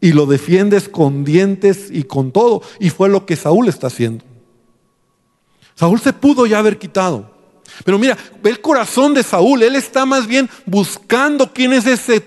Y 0.00 0.12
lo 0.12 0.26
defiendes 0.26 0.88
con 0.88 1.24
dientes 1.24 1.88
y 1.90 2.04
con 2.04 2.32
todo. 2.32 2.62
Y 2.80 2.90
fue 2.90 3.08
lo 3.08 3.24
que 3.24 3.36
Saúl 3.36 3.68
está 3.68 3.86
haciendo. 3.86 4.24
Saúl 5.74 6.00
se 6.00 6.12
pudo 6.12 6.46
ya 6.46 6.58
haber 6.58 6.78
quitado. 6.78 7.30
Pero 7.84 7.98
mira, 7.98 8.18
ve 8.42 8.50
el 8.50 8.60
corazón 8.60 9.14
de 9.14 9.22
Saúl. 9.22 9.62
Él 9.62 9.76
está 9.76 10.04
más 10.04 10.26
bien 10.26 10.50
buscando 10.66 11.52
quién 11.52 11.72
es 11.72 11.86
ese 11.86 12.26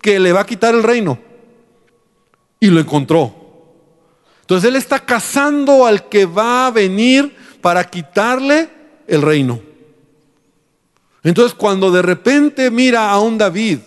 que 0.00 0.18
le 0.18 0.32
va 0.32 0.40
a 0.40 0.46
quitar 0.46 0.74
el 0.74 0.82
reino. 0.82 1.18
Y 2.58 2.68
lo 2.68 2.80
encontró. 2.80 3.34
Entonces 4.40 4.68
él 4.68 4.76
está 4.76 4.98
cazando 4.98 5.86
al 5.86 6.08
que 6.08 6.26
va 6.26 6.66
a 6.66 6.70
venir 6.70 7.36
para 7.60 7.84
quitarle 7.84 8.68
el 9.06 9.22
reino. 9.22 9.69
Entonces 11.22 11.54
cuando 11.54 11.90
de 11.90 12.02
repente 12.02 12.70
mira 12.70 13.10
a 13.10 13.18
un 13.20 13.36
David 13.36 13.78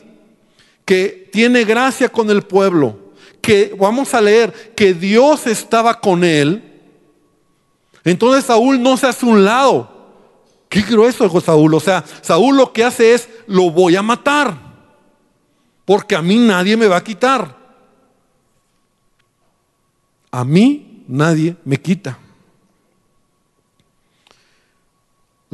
que 0.85 1.29
tiene 1.31 1.63
gracia 1.63 2.09
con 2.09 2.29
el 2.29 2.43
pueblo, 2.43 2.99
que 3.41 3.75
vamos 3.77 4.13
a 4.13 4.21
leer 4.21 4.73
que 4.75 4.93
Dios 4.93 5.47
estaba 5.47 5.99
con 5.99 6.23
él, 6.23 6.61
entonces 8.03 8.45
Saúl 8.45 8.81
no 8.81 8.97
se 8.97 9.07
hace 9.07 9.25
un 9.25 9.43
lado. 9.43 9.89
Qué 10.69 10.81
grueso 10.81 11.25
es 11.25 11.43
Saúl. 11.43 11.73
O 11.73 11.79
sea, 11.79 12.03
Saúl 12.21 12.57
lo 12.57 12.73
que 12.73 12.83
hace 12.83 13.13
es, 13.13 13.29
lo 13.47 13.69
voy 13.69 13.95
a 13.95 14.01
matar, 14.01 14.57
porque 15.85 16.15
a 16.15 16.21
mí 16.21 16.37
nadie 16.37 16.75
me 16.75 16.87
va 16.87 16.97
a 16.97 17.03
quitar. 17.03 17.55
A 20.31 20.43
mí 20.43 21.03
nadie 21.07 21.55
me 21.63 21.77
quita. 21.77 22.17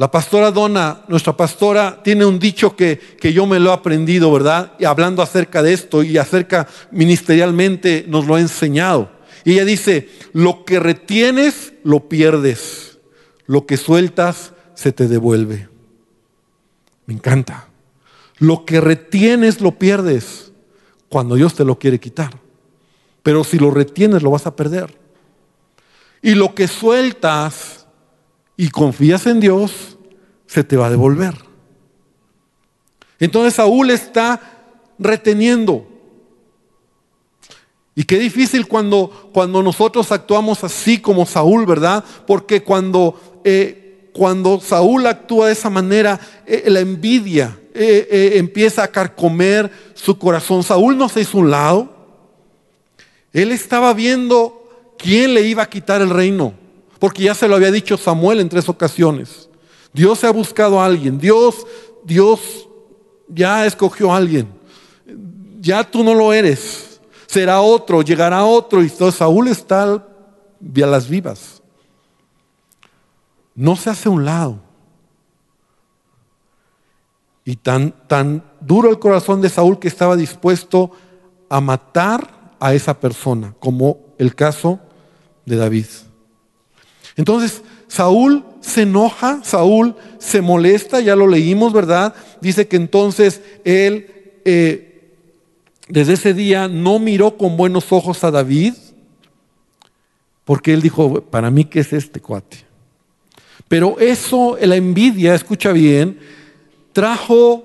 La 0.00 0.10
pastora 0.10 0.50
Donna, 0.50 1.02
nuestra 1.08 1.36
pastora, 1.36 2.02
tiene 2.02 2.24
un 2.24 2.38
dicho 2.38 2.74
que, 2.74 2.98
que, 2.98 3.34
yo 3.34 3.44
me 3.44 3.60
lo 3.60 3.68
he 3.68 3.74
aprendido, 3.74 4.32
¿verdad? 4.32 4.72
Y 4.78 4.86
hablando 4.86 5.20
acerca 5.20 5.62
de 5.62 5.74
esto 5.74 6.02
y 6.02 6.16
acerca 6.16 6.66
ministerialmente 6.90 8.06
nos 8.08 8.26
lo 8.26 8.36
ha 8.36 8.40
enseñado. 8.40 9.10
Y 9.44 9.52
ella 9.52 9.66
dice, 9.66 10.08
lo 10.32 10.64
que 10.64 10.80
retienes, 10.80 11.74
lo 11.84 12.08
pierdes. 12.08 12.98
Lo 13.44 13.66
que 13.66 13.76
sueltas, 13.76 14.54
se 14.72 14.90
te 14.90 15.06
devuelve. 15.06 15.68
Me 17.04 17.12
encanta. 17.12 17.68
Lo 18.38 18.64
que 18.64 18.80
retienes, 18.80 19.60
lo 19.60 19.78
pierdes 19.78 20.50
cuando 21.10 21.34
Dios 21.34 21.52
te 21.52 21.66
lo 21.66 21.78
quiere 21.78 22.00
quitar. 22.00 22.40
Pero 23.22 23.44
si 23.44 23.58
lo 23.58 23.70
retienes, 23.70 24.22
lo 24.22 24.30
vas 24.30 24.46
a 24.46 24.56
perder. 24.56 24.98
Y 26.22 26.36
lo 26.36 26.54
que 26.54 26.68
sueltas, 26.68 27.79
y 28.60 28.68
confías 28.68 29.26
en 29.26 29.40
Dios, 29.40 29.96
se 30.46 30.62
te 30.62 30.76
va 30.76 30.88
a 30.88 30.90
devolver. 30.90 31.32
Entonces 33.18 33.54
Saúl 33.54 33.88
está 33.88 34.38
reteniendo. 34.98 35.88
Y 37.94 38.04
qué 38.04 38.18
difícil 38.18 38.68
cuando, 38.68 39.30
cuando 39.32 39.62
nosotros 39.62 40.12
actuamos 40.12 40.62
así 40.62 40.98
como 40.98 41.24
Saúl, 41.24 41.64
¿verdad? 41.64 42.04
Porque 42.26 42.62
cuando, 42.62 43.40
eh, 43.44 44.10
cuando 44.12 44.60
Saúl 44.60 45.06
actúa 45.06 45.46
de 45.46 45.54
esa 45.54 45.70
manera, 45.70 46.20
eh, 46.44 46.64
la 46.66 46.80
envidia 46.80 47.58
eh, 47.72 48.32
empieza 48.34 48.82
a 48.82 48.88
carcomer 48.88 49.72
su 49.94 50.18
corazón. 50.18 50.62
Saúl 50.64 50.98
no 50.98 51.08
se 51.08 51.22
hizo 51.22 51.38
un 51.38 51.50
lado. 51.50 51.96
Él 53.32 53.52
estaba 53.52 53.94
viendo 53.94 54.94
quién 54.98 55.32
le 55.32 55.46
iba 55.46 55.62
a 55.62 55.70
quitar 55.70 56.02
el 56.02 56.10
reino. 56.10 56.59
Porque 57.00 57.24
ya 57.24 57.34
se 57.34 57.48
lo 57.48 57.56
había 57.56 57.72
dicho 57.72 57.96
Samuel 57.96 58.38
en 58.38 58.48
tres 58.48 58.68
ocasiones. 58.68 59.48
Dios 59.92 60.18
se 60.20 60.26
ha 60.26 60.30
buscado 60.30 60.80
a 60.80 60.84
alguien. 60.84 61.18
Dios, 61.18 61.66
Dios 62.04 62.68
ya 63.26 63.66
escogió 63.66 64.12
a 64.12 64.18
alguien. 64.18 64.48
Ya 65.60 65.82
tú 65.82 66.04
no 66.04 66.14
lo 66.14 66.32
eres. 66.32 67.00
Será 67.26 67.62
otro, 67.62 68.02
llegará 68.02 68.44
otro. 68.44 68.82
Y 68.82 68.90
Saúl 68.90 69.48
está 69.48 70.04
las 70.60 71.08
vivas. 71.08 71.62
No 73.54 73.76
se 73.76 73.90
hace 73.90 74.08
a 74.08 74.12
un 74.12 74.24
lado. 74.26 74.60
Y 77.46 77.56
tan, 77.56 77.92
tan 78.06 78.44
duro 78.60 78.90
el 78.90 78.98
corazón 78.98 79.40
de 79.40 79.48
Saúl 79.48 79.78
que 79.78 79.88
estaba 79.88 80.16
dispuesto 80.16 80.92
a 81.48 81.62
matar 81.62 82.54
a 82.60 82.74
esa 82.74 83.00
persona, 83.00 83.54
como 83.58 83.98
el 84.18 84.34
caso 84.34 84.78
de 85.46 85.56
David. 85.56 85.86
Entonces, 87.16 87.62
Saúl 87.88 88.44
se 88.60 88.82
enoja, 88.82 89.40
Saúl 89.42 89.96
se 90.18 90.40
molesta, 90.40 91.00
ya 91.00 91.16
lo 91.16 91.26
leímos, 91.26 91.72
¿verdad? 91.72 92.14
Dice 92.40 92.68
que 92.68 92.76
entonces 92.76 93.42
él 93.64 94.40
eh, 94.44 94.90
desde 95.88 96.12
ese 96.12 96.34
día 96.34 96.68
no 96.68 96.98
miró 96.98 97.36
con 97.36 97.56
buenos 97.56 97.92
ojos 97.92 98.22
a 98.22 98.30
David, 98.30 98.74
porque 100.44 100.72
él 100.72 100.82
dijo, 100.82 101.20
para 101.22 101.50
mí, 101.50 101.64
¿qué 101.64 101.80
es 101.80 101.92
este 101.92 102.20
cuate? 102.20 102.58
Pero 103.68 103.98
eso, 103.98 104.56
la 104.60 104.76
envidia, 104.76 105.34
escucha 105.34 105.72
bien, 105.72 106.18
trajo 106.92 107.64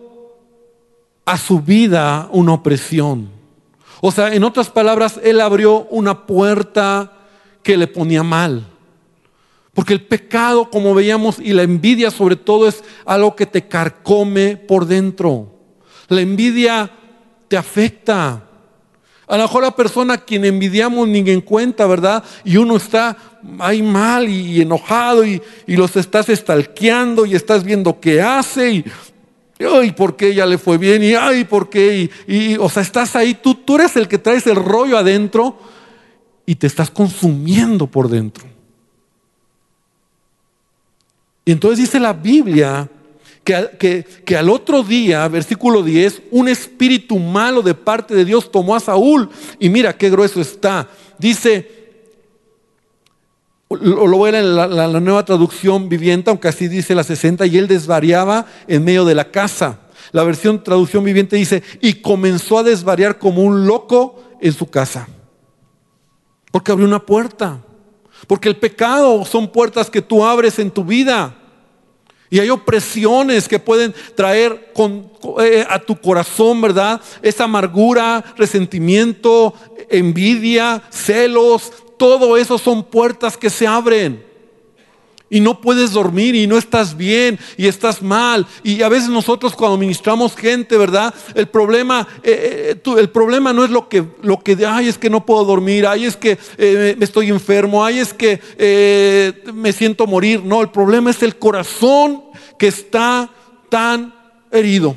a 1.25 1.37
su 1.37 1.61
vida 1.61 2.29
una 2.31 2.53
opresión. 2.53 3.29
O 4.01 4.11
sea, 4.11 4.33
en 4.33 4.43
otras 4.43 4.69
palabras, 4.69 5.19
él 5.23 5.39
abrió 5.39 5.85
una 5.89 6.25
puerta 6.25 7.13
que 7.63 7.77
le 7.77 7.87
ponía 7.87 8.23
mal. 8.23 8.67
Porque 9.75 9.91
el 9.91 10.01
pecado, 10.01 10.69
como 10.71 10.95
veíamos, 10.95 11.37
y 11.37 11.51
la 11.51 11.63
envidia 11.63 12.09
sobre 12.09 12.37
todo 12.37 12.65
es 12.65 12.81
algo 13.05 13.35
que 13.35 13.45
te 13.45 13.67
carcome 13.67 14.55
por 14.55 14.85
dentro. 14.85 15.51
La 16.07 16.21
envidia 16.21 16.89
te 17.49 17.57
afecta. 17.57 18.41
A 19.27 19.35
lo 19.35 19.43
mejor 19.43 19.63
la 19.63 19.75
persona 19.75 20.13
a 20.13 20.17
quien 20.23 20.45
envidiamos 20.45 21.09
ni 21.09 21.19
en 21.29 21.41
cuenta, 21.41 21.85
¿verdad? 21.87 22.23
Y 22.45 22.55
uno 22.55 22.77
está 22.77 23.17
ahí 23.59 23.81
mal 23.81 24.29
y, 24.29 24.61
enojado 24.61 25.25
y, 25.25 25.41
los 25.67 25.97
estás 25.97 26.29
estalqueando 26.29 27.25
y 27.25 27.35
estás 27.35 27.65
viendo 27.65 27.99
qué 27.99 28.21
hace 28.21 28.71
y 28.71 28.85
ay, 29.59 29.91
¿por 29.91 30.15
qué 30.15 30.29
ella 30.29 30.45
le 30.45 30.57
fue 30.57 30.77
bien? 30.77 31.03
Y 31.03 31.15
ay, 31.15 31.43
¿por 31.43 31.69
qué? 31.69 32.09
Y, 32.27 32.55
o 32.57 32.69
sea, 32.69 32.81
estás 32.81 33.13
ahí, 33.17 33.33
tú, 33.33 33.55
tú 33.55 33.75
eres 33.75 33.97
el 33.97 34.07
que 34.07 34.19
traes 34.19 34.47
el 34.47 34.55
rollo 34.55 34.97
adentro 34.97 35.57
y 36.45 36.55
te 36.55 36.67
estás 36.67 36.89
consumiendo 36.89 37.87
por 37.87 38.07
dentro. 38.07 38.54
Y 41.45 41.51
entonces 41.51 41.79
dice 41.79 41.99
la 41.99 42.11
Biblia 42.11 42.89
que, 43.43 44.03
que, 44.25 44.35
al 44.35 44.49
otro 44.49 44.81
día, 44.81 45.27
versículo 45.27 45.83
10, 45.83 46.23
un 46.31 46.47
espíritu 46.47 47.19
malo 47.19 47.61
de 47.61 47.75
parte 47.75 48.15
de 48.15 48.25
Dios 48.25 48.51
tomó 48.51 48.75
a 48.75 48.79
Saúl. 48.79 49.29
Y 49.59 49.69
mira 49.69 49.95
qué 49.95 50.09
grueso 50.09 50.41
está. 50.41 50.89
Dice, 51.19 51.69
lo, 53.69 54.17
voy 54.17 54.33
a 54.33 54.39
en 54.39 54.55
la, 54.55 54.67
la, 54.67 54.99
nueva 54.99 55.23
traducción 55.23 55.87
viviente, 55.87 56.31
aunque 56.31 56.47
así 56.47 56.67
dice 56.67 56.95
la 56.95 57.03
60, 57.03 57.45
y 57.45 57.57
él 57.59 57.67
desvariaba 57.67 58.47
en 58.67 58.83
medio 58.83 59.05
de 59.05 59.13
la 59.13 59.29
casa. 59.29 59.81
La 60.11 60.23
versión 60.23 60.63
traducción 60.63 61.03
viviente 61.03 61.35
dice, 61.35 61.61
y 61.81 62.01
comenzó 62.01 62.57
a 62.57 62.63
desvariar 62.63 63.19
como 63.19 63.43
un 63.43 63.67
loco 63.67 64.23
en 64.41 64.53
su 64.53 64.67
casa. 64.67 65.07
Porque 66.51 66.71
abrió 66.71 66.87
una 66.87 67.05
puerta. 67.05 67.61
Porque 68.27 68.49
el 68.49 68.57
pecado 68.57 69.23
son 69.25 69.47
puertas 69.47 69.89
que 69.89 70.01
tú 70.01 70.23
abres 70.23 70.59
en 70.59 70.71
tu 70.71 70.83
vida. 70.83 71.35
Y 72.29 72.39
hay 72.39 72.49
opresiones 72.49 73.47
que 73.47 73.59
pueden 73.59 73.93
traer 74.15 74.73
eh, 75.39 75.65
a 75.69 75.79
tu 75.79 75.95
corazón, 75.95 76.59
¿verdad? 76.59 76.99
Esa 77.21 77.43
amargura, 77.43 78.23
resentimiento, 78.35 79.53
envidia, 79.89 80.81
celos, 80.89 81.71
todo 81.97 82.35
eso 82.35 82.57
son 82.57 82.83
puertas 82.83 83.37
que 83.37 83.49
se 83.49 83.67
abren 83.67 84.34
y 85.29 85.39
no 85.39 85.59
puedes 85.59 85.91
dormir 85.91 86.35
y 86.35 86.47
no 86.47 86.57
estás 86.57 86.95
bien 86.95 87.39
y 87.57 87.67
estás 87.67 88.01
mal. 88.01 88.45
Y 88.63 88.81
a 88.83 88.89
veces 88.89 89.09
nosotros 89.09 89.55
cuando 89.55 89.77
ministramos 89.77 90.35
gente, 90.35 90.77
¿verdad? 90.77 91.13
El 91.33 91.47
problema, 91.47 92.07
eh, 92.23 92.75
eh, 92.85 92.95
el 92.97 93.09
problema 93.09 93.51
no 93.51 93.63
es 93.63 93.71
lo 93.71 93.89
que, 93.89 94.05
lo 94.21 94.39
que, 94.39 94.57
ay, 94.65 94.87
es 94.87 94.97
que 94.97 95.09
no 95.09 95.25
puedo 95.25 95.43
dormir, 95.45 95.87
ay, 95.87 96.05
es 96.05 96.15
que 96.15 96.37
eh, 96.57 96.95
estoy 96.99 97.29
enfermo, 97.29 97.83
ay, 97.83 97.99
es 97.99 98.13
que 98.13 98.39
me 99.53 99.73
siento 99.73 100.05
morir. 100.05 100.43
No, 100.43 100.61
el 100.61 100.69
problema 100.69 101.09
es 101.09 101.23
el 101.23 101.37
corazón 101.37 102.23
que 102.57 102.67
está 102.67 103.29
tan 103.69 104.13
herido. 104.51 104.95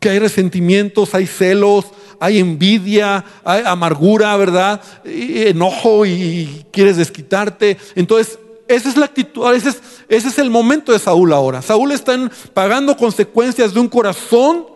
Que 0.00 0.10
hay 0.10 0.18
resentimientos, 0.18 1.14
hay 1.14 1.28
celos, 1.28 1.86
hay 2.18 2.40
envidia, 2.40 3.24
hay 3.44 3.62
amargura, 3.64 4.36
¿verdad? 4.36 4.82
enojo 5.04 6.04
y 6.04 6.64
quieres 6.72 6.96
desquitarte. 6.96 7.76
Entonces, 7.94 8.38
esa 8.68 8.88
es 8.88 8.96
la 8.96 9.06
actitud, 9.06 9.52
ese 9.54 9.70
es, 9.70 9.82
ese 10.08 10.28
es 10.28 10.38
el 10.38 10.50
momento 10.50 10.92
de 10.92 10.98
Saúl 10.98 11.32
ahora. 11.32 11.62
Saúl 11.62 11.92
está 11.92 12.16
pagando 12.54 12.96
consecuencias 12.96 13.74
de 13.74 13.80
un 13.80 13.88
corazón 13.88 14.66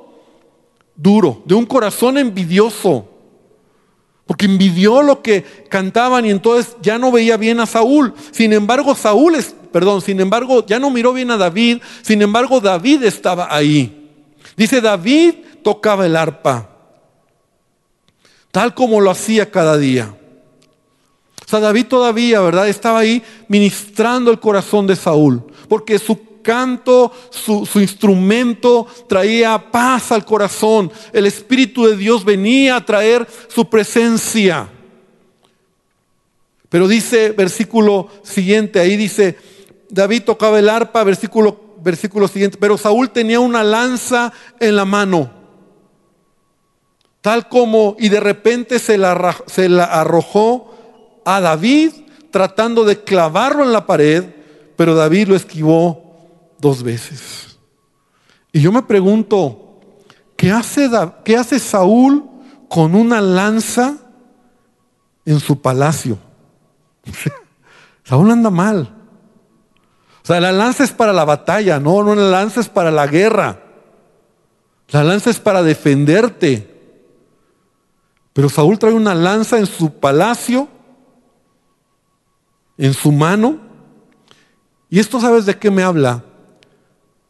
duro, 0.94 1.42
de 1.44 1.54
un 1.54 1.66
corazón 1.66 2.18
envidioso. 2.18 3.08
Porque 4.26 4.46
envidió 4.46 5.02
lo 5.02 5.22
que 5.22 5.44
cantaban 5.68 6.26
y 6.26 6.30
entonces 6.30 6.76
ya 6.82 6.98
no 6.98 7.12
veía 7.12 7.36
bien 7.36 7.60
a 7.60 7.66
Saúl. 7.66 8.12
Sin 8.32 8.52
embargo, 8.52 8.96
Saúl 8.96 9.36
es, 9.36 9.54
perdón, 9.70 10.02
sin 10.02 10.20
embargo, 10.20 10.66
ya 10.66 10.80
no 10.80 10.90
miró 10.90 11.12
bien 11.12 11.30
a 11.30 11.36
David. 11.36 11.78
Sin 12.02 12.20
embargo, 12.22 12.60
David 12.60 13.04
estaba 13.04 13.54
ahí. 13.54 14.10
Dice, 14.56 14.80
David 14.80 15.34
tocaba 15.62 16.06
el 16.06 16.16
arpa, 16.16 16.70
tal 18.50 18.74
como 18.74 19.00
lo 19.00 19.10
hacía 19.10 19.50
cada 19.50 19.76
día. 19.76 20.16
O 21.46 21.48
sea, 21.48 21.60
David 21.60 21.86
todavía, 21.86 22.40
¿verdad? 22.40 22.68
Estaba 22.68 22.98
ahí 22.98 23.22
ministrando 23.46 24.32
el 24.32 24.40
corazón 24.40 24.84
de 24.88 24.96
Saúl, 24.96 25.44
porque 25.68 25.96
su 25.96 26.18
canto, 26.42 27.12
su, 27.30 27.80
instrumento 27.80 28.86
traía 29.08 29.70
paz 29.70 30.10
al 30.10 30.24
corazón. 30.24 30.90
El 31.12 31.24
Espíritu 31.26 31.86
de 31.86 31.96
Dios 31.96 32.24
venía 32.24 32.74
a 32.74 32.84
traer 32.84 33.26
su 33.48 33.68
presencia. 33.68 34.68
Pero 36.68 36.88
dice, 36.88 37.30
versículo 37.30 38.08
siguiente, 38.24 38.80
ahí 38.80 38.96
dice, 38.96 39.36
David 39.88 40.22
tocaba 40.24 40.58
el 40.58 40.68
arpa, 40.68 41.04
versículo, 41.04 41.76
versículo 41.80 42.26
siguiente, 42.26 42.58
pero 42.60 42.76
Saúl 42.76 43.10
tenía 43.10 43.38
una 43.38 43.62
lanza 43.62 44.32
en 44.58 44.74
la 44.74 44.84
mano, 44.84 45.30
tal 47.20 47.48
como, 47.48 47.94
y 48.00 48.08
de 48.08 48.18
repente 48.18 48.80
se 48.80 48.98
la, 48.98 49.36
se 49.46 49.68
la 49.68 49.84
arrojó 49.84 50.75
a 51.26 51.40
David 51.40 51.92
tratando 52.30 52.84
de 52.84 53.02
clavarlo 53.02 53.64
en 53.64 53.72
la 53.72 53.84
pared, 53.84 54.24
pero 54.76 54.94
David 54.94 55.28
lo 55.28 55.36
esquivó 55.36 56.28
dos 56.58 56.82
veces. 56.82 57.58
Y 58.52 58.60
yo 58.60 58.70
me 58.70 58.82
pregunto, 58.82 59.80
¿qué 60.36 60.52
hace, 60.52 60.88
qué 61.24 61.36
hace 61.36 61.58
Saúl 61.58 62.24
con 62.68 62.94
una 62.94 63.20
lanza 63.20 63.96
en 65.24 65.40
su 65.40 65.60
palacio? 65.60 66.16
Saúl 68.04 68.30
anda 68.30 68.50
mal. 68.50 68.94
O 70.22 70.26
sea, 70.26 70.40
la 70.40 70.52
lanza 70.52 70.84
es 70.84 70.92
para 70.92 71.12
la 71.12 71.24
batalla, 71.24 71.80
no, 71.80 72.04
no 72.04 72.14
la 72.14 72.30
lanza 72.30 72.60
es 72.60 72.68
para 72.68 72.92
la 72.92 73.08
guerra. 73.08 73.62
La 74.90 75.02
lanza 75.02 75.30
es 75.30 75.40
para 75.40 75.64
defenderte. 75.64 76.72
Pero 78.32 78.48
Saúl 78.48 78.78
trae 78.78 78.92
una 78.92 79.14
lanza 79.14 79.58
en 79.58 79.66
su 79.66 79.98
palacio 79.98 80.68
en 82.78 82.94
su 82.94 83.12
mano. 83.12 83.58
Y 84.88 84.98
esto 84.98 85.20
sabes 85.20 85.46
de 85.46 85.58
qué 85.58 85.70
me 85.70 85.82
habla? 85.82 86.24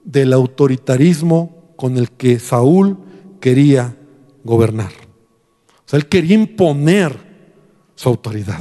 Del 0.05 0.33
autoritarismo 0.33 1.73
con 1.77 1.97
el 1.97 2.11
que 2.11 2.39
Saúl 2.39 2.99
quería 3.41 3.97
gobernar. 4.45 4.91
O 4.91 5.89
sea, 5.89 5.99
él 5.99 6.07
quería 6.07 6.35
imponer 6.35 7.17
su 7.95 8.09
autoridad. 8.09 8.61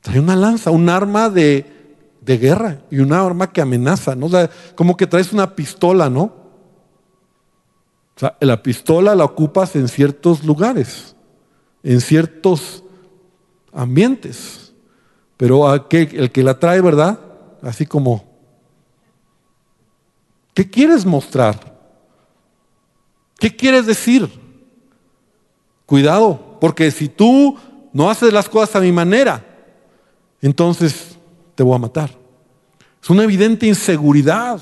Trae 0.00 0.18
una 0.18 0.36
lanza, 0.36 0.70
un 0.70 0.88
arma 0.88 1.28
de, 1.28 1.78
guerra 2.24 2.82
y 2.90 3.00
una 3.00 3.24
arma 3.24 3.52
que 3.52 3.60
amenaza, 3.60 4.14
¿no? 4.14 4.28
como 4.76 4.96
que 4.96 5.06
traes 5.06 5.32
una 5.32 5.56
pistola, 5.56 6.08
¿no? 6.08 6.22
O 6.22 8.20
sea, 8.20 8.36
la 8.40 8.62
pistola 8.62 9.16
la 9.16 9.24
ocupas 9.24 9.74
en 9.74 9.88
ciertos 9.88 10.44
lugares, 10.44 11.16
en 11.82 12.00
ciertos 12.00 12.84
ambientes. 13.72 14.72
Pero 15.36 15.72
el 15.74 16.30
que 16.30 16.42
la 16.42 16.58
trae, 16.58 16.80
¿verdad? 16.80 17.18
Así 17.62 17.86
como, 17.86 18.24
¿qué 20.54 20.68
quieres 20.68 21.06
mostrar? 21.06 21.78
¿Qué 23.38 23.54
quieres 23.54 23.86
decir? 23.86 24.28
Cuidado, 25.86 26.58
porque 26.60 26.90
si 26.90 27.08
tú 27.08 27.56
no 27.92 28.10
haces 28.10 28.32
las 28.32 28.48
cosas 28.48 28.76
a 28.76 28.80
mi 28.80 28.92
manera, 28.92 29.44
entonces 30.42 31.16
te 31.54 31.62
voy 31.62 31.74
a 31.74 31.78
matar. 31.78 32.10
Es 33.02 33.08
una 33.08 33.24
evidente 33.24 33.66
inseguridad. 33.66 34.60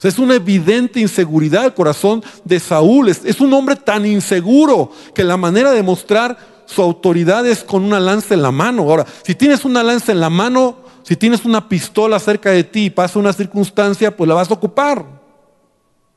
es 0.00 0.18
una 0.18 0.34
evidente 0.34 1.00
inseguridad 1.00 1.64
el 1.64 1.74
corazón 1.74 2.22
de 2.44 2.60
Saúl. 2.60 3.08
Es 3.08 3.40
un 3.40 3.52
hombre 3.52 3.76
tan 3.76 4.06
inseguro 4.06 4.92
que 5.14 5.24
la 5.24 5.36
manera 5.36 5.72
de 5.72 5.82
mostrar 5.82 6.51
su 6.72 6.82
autoridad 6.82 7.46
es 7.46 7.62
con 7.62 7.84
una 7.84 8.00
lanza 8.00 8.34
en 8.34 8.42
la 8.42 8.50
mano. 8.50 8.82
Ahora, 8.82 9.06
si 9.22 9.34
tienes 9.34 9.64
una 9.64 9.82
lanza 9.82 10.12
en 10.12 10.20
la 10.20 10.30
mano, 10.30 10.76
si 11.02 11.16
tienes 11.16 11.44
una 11.44 11.68
pistola 11.68 12.18
cerca 12.18 12.50
de 12.50 12.64
ti 12.64 12.86
y 12.86 12.90
pasa 12.90 13.18
una 13.18 13.32
circunstancia, 13.32 14.16
pues 14.16 14.28
la 14.28 14.34
vas 14.34 14.50
a 14.50 14.54
ocupar. 14.54 15.04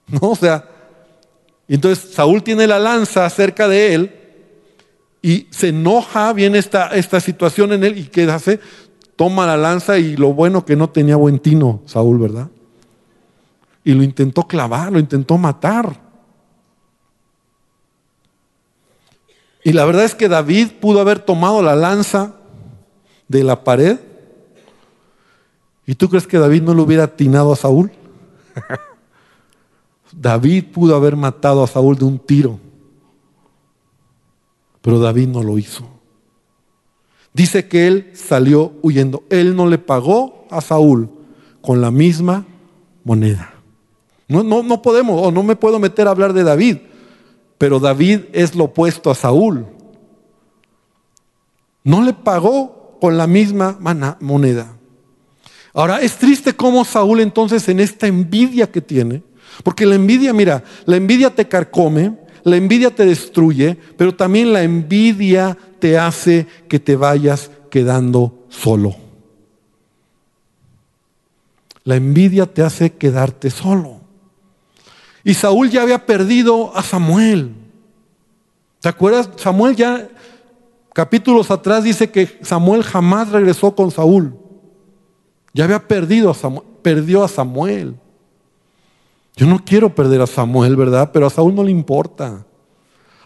¿No? 0.08 0.30
O 0.30 0.36
sea, 0.36 0.68
entonces 1.68 2.14
Saúl 2.14 2.44
tiene 2.44 2.68
la 2.68 2.80
lanza 2.80 3.30
cerca 3.30 3.68
de 3.68 3.94
él 3.94 4.16
y 5.22 5.48
se 5.50 5.70
enoja, 5.70 6.32
viene 6.34 6.60
esta, 6.60 6.90
esta 6.90 7.20
situación 7.20 7.74
en 7.74 7.84
él 7.84 7.98
y 7.98 8.04
¿qué 8.04 8.24
hace? 8.30 8.60
Toma 9.16 9.48
la 9.48 9.58
lanza 9.58 9.98
y 9.98 10.16
lo 10.16 10.34
bueno 10.34 10.66
que 10.66 10.76
no 10.76 10.90
tenía 10.90 11.16
buen 11.16 11.40
tino 11.40 11.82
Saúl, 11.86 12.20
¿verdad? 12.20 12.50
Y 13.84 13.94
lo 13.94 14.04
intentó 14.04 14.44
clavar, 14.44 14.92
lo 14.92 15.00
intentó 15.00 15.38
matar. 15.38 16.05
Y 19.66 19.74
la 19.74 19.84
verdad 19.84 20.06
es 20.06 20.14
que 20.14 20.30
David 20.30 20.74
pudo 20.80 21.02
haber 21.02 21.18
tomado 21.18 21.64
la 21.64 21.76
lanza 21.76 22.36
de 23.28 23.44
la 23.44 23.64
pared. 23.64 24.00
¿Y 25.88 25.96
tú 25.96 26.08
crees 26.08 26.28
que 26.28 26.38
David 26.38 26.62
no 26.62 26.76
lo 26.76 26.84
hubiera 26.84 27.06
atinado 27.06 27.52
a 27.52 27.56
Saúl? 27.56 27.92
David 30.12 30.66
pudo 30.72 30.96
haber 30.96 31.16
matado 31.16 31.64
a 31.64 31.68
Saúl 31.68 31.98
de 31.98 32.06
un 32.06 32.20
tiro. 32.20 32.60
Pero 34.84 35.00
David 35.00 35.30
no 35.30 35.42
lo 35.42 35.58
hizo. 35.58 35.90
Dice 37.34 37.68
que 37.68 37.88
él 37.88 38.12
salió 38.14 38.74
huyendo. 38.84 39.24
Él 39.32 39.56
no 39.56 39.66
le 39.66 39.80
pagó 39.80 40.46
a 40.52 40.62
Saúl 40.62 41.10
con 41.64 41.82
la 41.82 41.90
misma 41.90 42.46
moneda. 43.04 43.56
No, 44.28 44.44
no, 44.44 44.62
no 44.62 44.84
podemos, 44.84 45.20
o 45.26 45.32
no 45.32 45.42
me 45.42 45.56
puedo 45.56 45.80
meter 45.80 46.08
a 46.08 46.12
hablar 46.12 46.34
de 46.34 46.44
David, 46.44 46.78
pero 47.58 47.80
David 47.80 48.22
es 48.34 48.56
lo 48.56 48.66
opuesto 48.66 49.10
a 49.10 49.16
Saúl. 49.16 49.66
No 51.84 52.02
le 52.02 52.14
pagó 52.14 52.98
con 53.00 53.18
la 53.18 53.28
misma 53.28 53.78
moneda. 54.20 54.76
Ahora, 55.74 56.02
es 56.02 56.18
triste 56.18 56.54
cómo 56.54 56.86
Saúl 56.86 57.20
entonces 57.20 57.68
en 57.70 57.80
esta 57.80 58.08
envidia 58.08 58.72
que 58.72 58.82
tiene, 58.82 59.24
porque 59.64 59.86
la 59.86 59.96
envidia, 59.96 60.34
mira, 60.34 60.64
la 60.86 60.96
envidia 60.96 61.36
te 61.36 61.48
carcome, 61.48 62.18
la 62.44 62.56
envidia 62.56 62.94
te 62.94 63.06
destruye, 63.06 63.78
pero 63.98 64.16
también 64.16 64.54
la 64.54 64.64
envidia 64.64 65.58
te 65.80 65.98
hace 65.98 66.48
que 66.70 66.80
te 66.80 66.96
vayas 66.96 67.52
quedando 67.70 68.46
solo. 68.50 68.96
La 71.84 71.96
envidia 71.96 72.46
te 72.46 72.64
hace 72.64 72.94
quedarte 72.94 73.50
solo. 73.50 73.95
Y 75.26 75.34
Saúl 75.34 75.72
ya 75.72 75.82
había 75.82 76.06
perdido 76.06 76.72
a 76.78 76.84
Samuel. 76.84 77.52
¿Te 78.80 78.88
acuerdas? 78.88 79.28
Samuel 79.38 79.76
ya, 79.76 80.08
capítulos 80.94 81.50
atrás 81.50 81.84
dice 81.84 82.12
que 82.12 82.38
Samuel 82.44 82.84
jamás 82.84 83.30
regresó 83.30 83.76
con 83.76 83.90
Saúl. 83.90 84.36
Ya 85.52 85.64
había 85.64 85.88
perdido 85.88 86.30
a 86.30 86.36
Samuel, 86.36 86.64
perdió 86.84 87.24
a 87.24 87.28
Samuel. 87.28 87.96
Yo 89.36 89.48
no 89.48 89.66
quiero 89.66 89.96
perder 89.96 90.22
a 90.22 90.28
Samuel, 90.28 90.76
¿verdad? 90.76 91.10
Pero 91.12 91.26
a 91.26 91.32
Saúl 91.32 91.56
no 91.56 91.64
le 91.64 91.72
importa. 91.72 92.46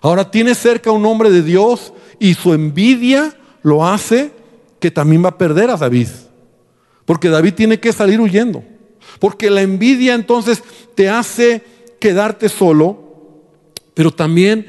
Ahora 0.02 0.32
tiene 0.32 0.56
cerca 0.56 0.92
un 0.92 1.06
hombre 1.06 1.30
de 1.30 1.44
Dios 1.44 1.92
y 2.18 2.34
su 2.34 2.54
envidia 2.54 3.36
lo 3.62 3.86
hace 3.86 4.32
que 4.80 4.90
también 4.90 5.26
va 5.26 5.30
a 5.30 5.38
perder 5.38 5.70
a 5.70 5.76
David. 5.76 6.08
Porque 7.04 7.28
David 7.28 7.56
tiene 7.56 7.82
que 7.82 7.92
salir 7.92 8.22
huyendo. 8.22 8.64
Porque 9.20 9.50
la 9.50 9.62
envidia 9.62 10.14
entonces 10.14 10.64
te 10.96 11.10
hace 11.10 11.79
quedarte 12.00 12.50
solo, 12.50 12.98
pero 13.94 14.12
también 14.12 14.68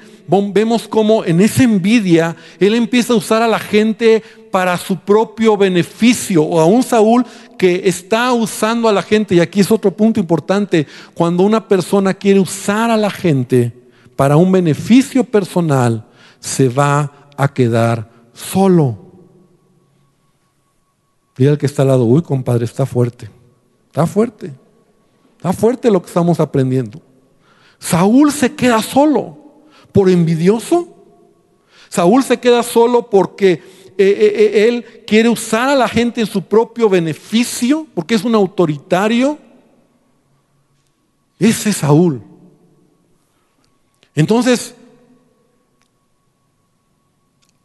vemos 0.52 0.86
cómo 0.86 1.24
en 1.24 1.40
esa 1.40 1.62
envidia 1.62 2.36
él 2.58 2.74
empieza 2.74 3.12
a 3.12 3.16
usar 3.16 3.42
a 3.42 3.48
la 3.48 3.58
gente 3.58 4.22
para 4.50 4.76
su 4.76 4.96
propio 4.96 5.56
beneficio, 5.56 6.42
o 6.42 6.60
a 6.60 6.66
un 6.66 6.82
Saúl 6.82 7.24
que 7.56 7.82
está 7.84 8.32
usando 8.32 8.88
a 8.88 8.92
la 8.92 9.02
gente, 9.02 9.34
y 9.34 9.40
aquí 9.40 9.60
es 9.60 9.70
otro 9.70 9.92
punto 9.92 10.18
importante, 10.18 10.86
cuando 11.14 11.44
una 11.44 11.66
persona 11.68 12.14
quiere 12.14 12.40
usar 12.40 12.90
a 12.90 12.96
la 12.96 13.10
gente 13.10 13.72
para 14.16 14.36
un 14.36 14.50
beneficio 14.50 15.22
personal, 15.24 16.06
se 16.40 16.68
va 16.68 17.28
a 17.36 17.52
quedar 17.52 18.10
solo. 18.32 18.98
Diga 21.36 21.52
al 21.52 21.58
que 21.58 21.66
está 21.66 21.82
al 21.82 21.88
lado, 21.88 22.04
uy 22.04 22.22
compadre, 22.22 22.64
está 22.64 22.86
fuerte, 22.86 23.30
está 23.86 24.06
fuerte, 24.06 24.52
está 25.36 25.52
fuerte 25.52 25.90
lo 25.90 26.02
que 26.02 26.08
estamos 26.08 26.40
aprendiendo. 26.40 27.00
Saúl 27.80 28.30
se 28.30 28.54
queda 28.54 28.82
solo 28.82 29.36
por 29.90 30.08
envidioso. 30.08 30.94
Saúl 31.88 32.22
se 32.22 32.38
queda 32.38 32.62
solo 32.62 33.10
porque 33.10 33.52
eh, 33.52 33.62
eh, 33.98 34.32
eh, 34.34 34.68
él 34.68 35.04
quiere 35.06 35.28
usar 35.28 35.68
a 35.68 35.74
la 35.74 35.88
gente 35.88 36.20
en 36.20 36.26
su 36.26 36.42
propio 36.42 36.88
beneficio, 36.88 37.86
porque 37.94 38.14
es 38.14 38.22
un 38.22 38.34
autoritario. 38.34 39.38
Ese 41.38 41.70
es 41.70 41.78
Saúl. 41.78 42.22
Entonces, 44.14 44.74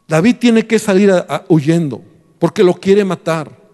David 0.08 0.36
tiene 0.36 0.66
que 0.66 0.78
salir 0.78 1.12
huyendo, 1.48 2.02
porque 2.38 2.64
lo 2.64 2.74
quiere 2.74 3.04
matar. 3.04 3.65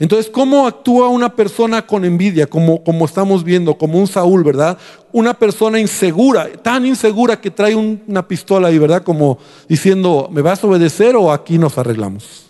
Entonces, 0.00 0.32
¿cómo 0.32 0.66
actúa 0.66 1.08
una 1.08 1.36
persona 1.36 1.86
con 1.86 2.06
envidia, 2.06 2.46
como, 2.46 2.82
como 2.82 3.04
estamos 3.04 3.44
viendo, 3.44 3.76
como 3.76 3.98
un 3.98 4.06
Saúl, 4.06 4.42
¿verdad? 4.42 4.78
Una 5.12 5.34
persona 5.34 5.78
insegura, 5.78 6.50
tan 6.62 6.86
insegura 6.86 7.38
que 7.38 7.50
trae 7.50 7.76
una 7.76 8.26
pistola 8.26 8.68
ahí, 8.68 8.78
¿verdad? 8.78 9.02
Como 9.02 9.38
diciendo, 9.68 10.30
¿me 10.32 10.40
vas 10.40 10.64
a 10.64 10.66
obedecer 10.66 11.16
o 11.16 11.30
aquí 11.30 11.58
nos 11.58 11.76
arreglamos? 11.76 12.46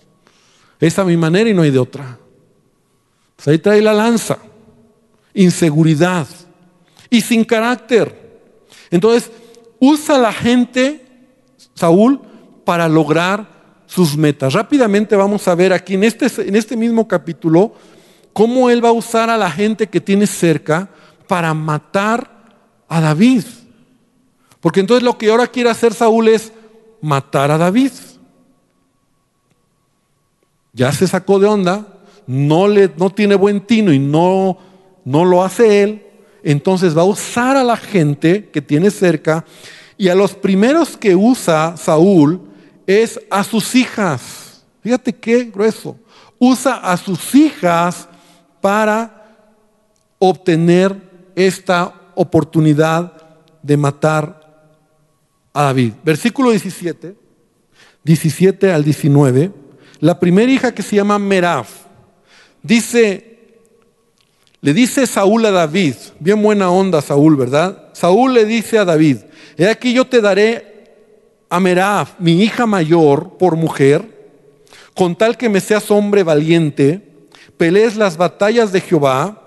Esa 0.79 1.03
es 1.03 1.09
mi 1.09 1.17
manera 1.17 1.51
y 1.51 1.53
no 1.53 1.63
hay 1.63 1.73
de 1.73 1.81
otra. 1.81 2.19
Pues 3.35 3.49
ahí 3.49 3.59
trae 3.59 3.83
la 3.83 3.95
lanza, 3.95 4.39
inseguridad 5.35 6.29
y 7.11 7.21
sin 7.21 7.43
carácter. 7.43 8.39
Entonces, 8.93 9.29
usa 9.81 10.19
la 10.19 10.33
gente, 10.33 11.05
Saúl, 11.75 12.21
para 12.65 12.89
lograr 12.89 13.60
sus 13.91 14.17
metas. 14.17 14.53
Rápidamente 14.53 15.17
vamos 15.17 15.49
a 15.49 15.55
ver 15.57 15.73
aquí 15.73 15.95
en 15.95 16.05
este, 16.05 16.27
en 16.47 16.55
este 16.55 16.77
mismo 16.77 17.09
capítulo 17.09 17.75
cómo 18.33 18.71
él 18.71 18.85
va 18.85 18.91
a 18.91 18.93
usar 18.93 19.29
a 19.29 19.37
la 19.37 19.51
gente 19.51 19.89
que 19.89 20.01
tiene 20.01 20.29
cerca 20.29 20.89
para 21.27 21.53
matar 21.55 22.31
a 22.89 23.01
David. 23.01 23.43
Porque 24.61 24.79
entonces 24.79 25.03
lo 25.03 25.19
que 25.19 25.29
ahora 25.29 25.49
quiere 25.49 25.71
hacer 25.71 25.93
Saúl 25.93 26.29
es 26.29 26.53
matar 27.01 27.51
a 27.51 27.59
David. 27.59 27.91
Ya 30.73 30.93
se 30.93 31.09
sacó 31.09 31.41
de 31.41 31.49
onda, 31.49 31.85
no, 32.29 32.69
le, 32.69 32.93
no 32.97 33.11
tiene 33.11 33.35
buen 33.35 33.61
tino 33.61 33.93
y 33.93 33.99
no, 33.99 34.57
no 35.05 35.25
lo 35.25 35.43
hace 35.43 35.83
él. 35.83 36.07
Entonces 36.45 36.97
va 36.97 37.03
a 37.03 37.07
usar 37.07 37.57
a 37.57 37.65
la 37.65 37.77
gente 37.77 38.51
que 38.51 38.63
tiene 38.63 38.93
cerca 38.93 39.45
y 39.99 40.11
a 40.11 40.15
los 40.15 40.35
primeros 40.35 40.97
que 40.97 41.17
usa 41.17 41.77
Saúl 41.77 42.50
es 42.87 43.21
a 43.31 43.45
sus 43.45 43.75
hijas. 43.75 44.63
Fíjate 44.83 45.13
qué 45.13 45.45
grueso. 45.45 45.97
Usa 46.39 46.77
a 46.77 46.97
sus 46.97 47.35
hijas 47.35 48.09
para 48.61 49.21
obtener 50.19 50.97
esta 51.35 51.95
oportunidad 52.15 53.13
de 53.63 53.77
matar 53.77 54.41
a 55.53 55.65
David. 55.65 55.95
Versículo 56.03 56.51
17, 56.51 57.17
17 58.05 58.73
al 58.73 58.85
19. 58.85 59.53
La 60.01 60.19
primera 60.19 60.51
hija 60.51 60.73
que 60.73 60.83
se 60.83 60.97
llama 60.97 61.19
Meraf, 61.19 61.71
dice, 62.63 63.59
le 64.61 64.73
dice 64.73 65.07
Saúl 65.07 65.45
a 65.47 65.51
David, 65.51 65.95
bien 66.19 66.43
buena 66.43 66.71
onda 66.71 67.03
Saúl, 67.03 67.37
¿verdad? 67.37 67.91
Saúl 67.93 68.35
le 68.35 68.45
dice 68.45 68.79
a 68.79 68.85
David, 68.85 69.19
he 69.57 69.69
aquí 69.69 69.93
yo 69.93 70.07
te 70.07 70.21
daré 70.21 70.70
a 71.51 71.61
Meraf, 71.61 72.13
mi 72.21 72.43
hija 72.43 72.65
mayor, 72.65 73.37
por 73.37 73.57
mujer, 73.57 74.21
con 74.95 75.17
tal 75.17 75.37
que 75.37 75.49
me 75.49 75.61
seas 75.61 75.91
hombre 75.91 76.23
valiente, 76.23 77.29
pelees 77.57 77.97
las 77.97 78.17
batallas 78.17 78.73
de 78.73 78.81
Jehová. 78.81 79.43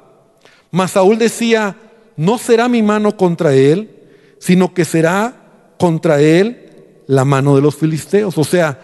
Mas 0.69 0.91
Saúl 0.91 1.17
decía, 1.17 1.77
no 2.17 2.37
será 2.37 2.67
mi 2.67 2.83
mano 2.83 3.15
contra 3.15 3.53
él, 3.53 3.89
sino 4.37 4.73
que 4.73 4.83
será 4.83 5.73
contra 5.79 6.19
él 6.19 7.03
la 7.07 7.23
mano 7.23 7.55
de 7.55 7.61
los 7.61 7.75
filisteos. 7.75 8.37
O 8.37 8.43
sea, 8.43 8.79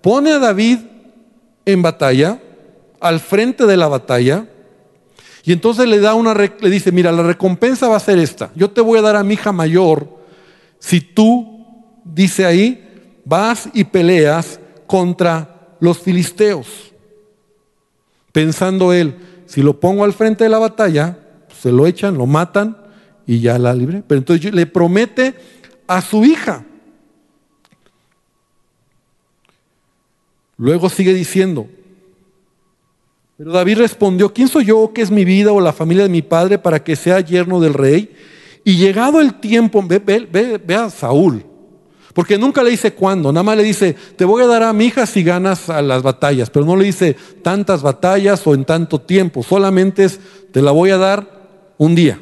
pone 0.00 0.30
a 0.32 0.38
David 0.38 0.78
en 1.66 1.82
batalla, 1.82 2.40
al 3.00 3.18
frente 3.18 3.66
de 3.66 3.76
la 3.76 3.88
batalla, 3.88 4.46
y 5.42 5.52
entonces 5.52 5.88
le 5.88 6.00
da 6.00 6.14
una 6.14 6.34
le 6.34 6.70
dice, 6.70 6.92
mira, 6.92 7.10
la 7.10 7.22
recompensa 7.22 7.88
va 7.88 7.96
a 7.96 8.00
ser 8.00 8.18
esta. 8.18 8.50
Yo 8.54 8.70
te 8.70 8.80
voy 8.80 8.98
a 8.98 9.02
dar 9.02 9.16
a 9.16 9.24
mi 9.24 9.34
hija 9.34 9.52
mayor 9.52 10.06
si 10.78 11.00
tú 11.00 11.49
dice 12.14 12.44
ahí, 12.44 12.86
vas 13.24 13.68
y 13.72 13.84
peleas 13.84 14.60
contra 14.86 15.76
los 15.80 15.98
filisteos. 15.98 16.66
Pensando 18.32 18.92
él, 18.92 19.16
si 19.46 19.62
lo 19.62 19.78
pongo 19.78 20.04
al 20.04 20.12
frente 20.12 20.44
de 20.44 20.50
la 20.50 20.58
batalla, 20.58 21.18
se 21.60 21.72
lo 21.72 21.86
echan, 21.86 22.16
lo 22.16 22.26
matan 22.26 22.76
y 23.26 23.40
ya 23.40 23.58
la 23.58 23.74
libre. 23.74 24.02
Pero 24.06 24.18
entonces 24.18 24.54
le 24.54 24.66
promete 24.66 25.34
a 25.86 26.00
su 26.00 26.24
hija. 26.24 26.64
Luego 30.56 30.88
sigue 30.88 31.14
diciendo, 31.14 31.68
pero 33.40 33.52
David 33.52 33.78
respondió, 33.78 34.34
¿quién 34.34 34.48
soy 34.48 34.66
yo, 34.66 34.92
qué 34.94 35.00
es 35.00 35.10
mi 35.10 35.24
vida 35.24 35.50
o 35.50 35.62
la 35.62 35.72
familia 35.72 36.02
de 36.02 36.10
mi 36.10 36.20
padre 36.20 36.58
para 36.58 36.84
que 36.84 36.94
sea 36.94 37.20
yerno 37.20 37.58
del 37.58 37.72
rey? 37.72 38.14
Y 38.64 38.76
llegado 38.76 39.18
el 39.18 39.40
tiempo, 39.40 39.82
ve, 39.82 39.98
ve, 39.98 40.60
ve, 40.62 40.74
a 40.74 40.90
Saúl, 40.90 41.42
porque 42.12 42.38
nunca 42.38 42.62
le 42.62 42.70
dice 42.70 42.92
cuándo, 42.92 43.32
nada 43.32 43.44
más 43.44 43.56
le 43.56 43.62
dice, 43.62 43.94
te 44.16 44.24
voy 44.24 44.42
a 44.42 44.46
dar 44.46 44.62
a 44.62 44.72
mi 44.72 44.86
hija 44.86 45.06
si 45.06 45.22
ganas 45.22 45.70
a 45.70 45.80
las 45.80 46.02
batallas, 46.02 46.50
pero 46.50 46.64
no 46.64 46.76
le 46.76 46.84
dice 46.84 47.16
tantas 47.42 47.82
batallas 47.82 48.44
o 48.46 48.54
en 48.54 48.64
tanto 48.64 49.00
tiempo, 49.00 49.42
solamente 49.42 50.04
es, 50.04 50.20
te 50.52 50.62
la 50.62 50.72
voy 50.72 50.90
a 50.90 50.98
dar 50.98 51.74
un 51.78 51.94
día. 51.94 52.20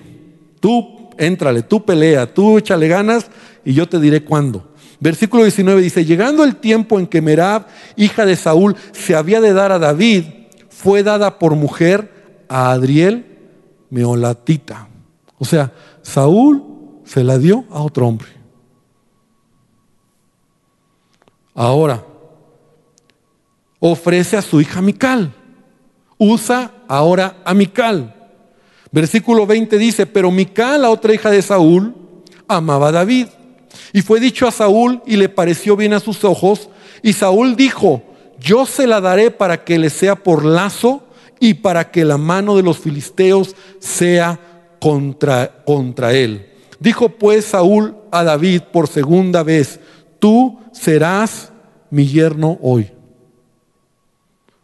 Tú, 0.60 1.08
éntrale, 1.16 1.62
tú 1.62 1.84
pelea, 1.84 2.32
tú 2.32 2.58
échale 2.58 2.88
ganas 2.88 3.26
y 3.64 3.72
yo 3.72 3.88
te 3.88 3.98
diré 3.98 4.24
cuándo. 4.24 4.68
Versículo 5.00 5.44
19 5.44 5.80
dice, 5.80 6.04
llegando 6.04 6.44
el 6.44 6.56
tiempo 6.56 6.98
en 6.98 7.06
que 7.06 7.22
Merab, 7.22 7.66
hija 7.96 8.26
de 8.26 8.36
Saúl, 8.36 8.76
se 8.92 9.14
había 9.14 9.40
de 9.40 9.52
dar 9.52 9.72
a 9.72 9.78
David, 9.78 10.24
fue 10.68 11.02
dada 11.02 11.38
por 11.38 11.54
mujer 11.54 12.44
a 12.48 12.72
Adriel 12.72 13.24
Meolatita. 13.90 14.88
O 15.38 15.44
sea, 15.44 15.72
Saúl 16.02 16.64
se 17.04 17.22
la 17.24 17.38
dio 17.38 17.64
a 17.70 17.80
otro 17.80 18.06
hombre. 18.06 18.37
Ahora, 21.60 22.04
ofrece 23.80 24.36
a 24.36 24.42
su 24.42 24.60
hija 24.60 24.80
Mical. 24.80 25.34
Usa 26.16 26.70
ahora 26.86 27.38
a 27.44 27.52
Mical. 27.52 28.14
Versículo 28.92 29.44
20 29.44 29.76
dice, 29.76 30.06
pero 30.06 30.30
Mical, 30.30 30.82
la 30.82 30.90
otra 30.90 31.12
hija 31.12 31.32
de 31.32 31.42
Saúl, 31.42 31.96
amaba 32.46 32.90
a 32.90 32.92
David. 32.92 33.26
Y 33.92 34.02
fue 34.02 34.20
dicho 34.20 34.46
a 34.46 34.52
Saúl 34.52 35.02
y 35.04 35.16
le 35.16 35.28
pareció 35.28 35.74
bien 35.74 35.94
a 35.94 35.98
sus 35.98 36.22
ojos. 36.22 36.68
Y 37.02 37.14
Saúl 37.14 37.56
dijo, 37.56 38.04
yo 38.38 38.64
se 38.64 38.86
la 38.86 39.00
daré 39.00 39.32
para 39.32 39.64
que 39.64 39.80
le 39.80 39.90
sea 39.90 40.14
por 40.14 40.44
lazo 40.44 41.08
y 41.40 41.54
para 41.54 41.90
que 41.90 42.04
la 42.04 42.18
mano 42.18 42.54
de 42.54 42.62
los 42.62 42.78
filisteos 42.78 43.56
sea 43.80 44.38
contra, 44.78 45.64
contra 45.64 46.12
él. 46.12 46.52
Dijo 46.78 47.08
pues 47.08 47.46
Saúl 47.46 47.96
a 48.12 48.22
David 48.22 48.62
por 48.72 48.86
segunda 48.86 49.42
vez, 49.42 49.80
tú 50.18 50.58
serás 50.72 51.52
mi 51.90 52.06
yerno 52.06 52.58
hoy. 52.62 52.90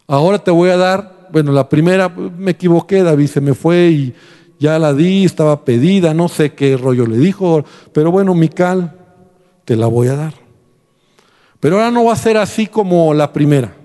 Ahora 0.07 0.39
te 0.39 0.51
voy 0.51 0.69
a 0.69 0.77
dar, 0.77 1.27
bueno, 1.31 1.51
la 1.51 1.67
primera 1.67 2.09
me 2.09 2.51
equivoqué, 2.51 3.03
David 3.03 3.27
se 3.27 3.41
me 3.41 3.53
fue 3.53 3.87
y 3.87 4.13
ya 4.59 4.77
la 4.79 4.93
di, 4.93 5.25
estaba 5.25 5.65
pedida, 5.65 6.13
no 6.13 6.27
sé 6.27 6.53
qué 6.53 6.77
rollo 6.77 7.05
le 7.05 7.17
dijo, 7.17 7.65
pero 7.91 8.11
bueno, 8.11 8.35
Mical, 8.35 8.95
te 9.65 9.75
la 9.75 9.87
voy 9.87 10.07
a 10.07 10.15
dar. 10.15 10.33
Pero 11.59 11.77
ahora 11.77 11.91
no 11.91 12.05
va 12.05 12.13
a 12.13 12.17
ser 12.17 12.37
así 12.37 12.67
como 12.67 13.13
la 13.13 13.33
primera. 13.33 13.75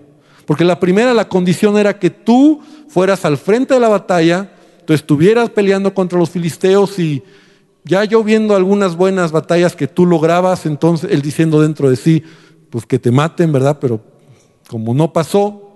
Porque 0.44 0.64
la 0.64 0.78
primera, 0.78 1.14
la 1.14 1.28
condición 1.28 1.78
era 1.78 1.98
que 1.98 2.10
tú 2.10 2.60
fueras 2.88 3.24
al 3.24 3.38
frente 3.38 3.74
de 3.74 3.80
la 3.80 3.88
batalla, 3.88 4.52
tú 4.84 4.92
estuvieras 4.92 5.48
peleando 5.50 5.94
contra 5.94 6.18
los 6.18 6.28
filisteos 6.28 6.98
y 6.98 7.22
ya 7.84 8.04
yo 8.04 8.22
viendo 8.22 8.54
algunas 8.54 8.96
buenas 8.96 9.32
batallas 9.32 9.76
que 9.76 9.86
tú 9.86 10.06
lograbas, 10.06 10.66
entonces 10.66 11.10
él 11.12 11.22
diciendo 11.22 11.60
dentro 11.60 11.88
de 11.88 11.96
sí, 11.96 12.22
pues 12.70 12.86
que 12.86 12.98
te 12.98 13.10
maten, 13.10 13.52
¿verdad? 13.52 13.78
Pero 13.80 14.00
como 14.68 14.94
no 14.94 15.12
pasó, 15.12 15.70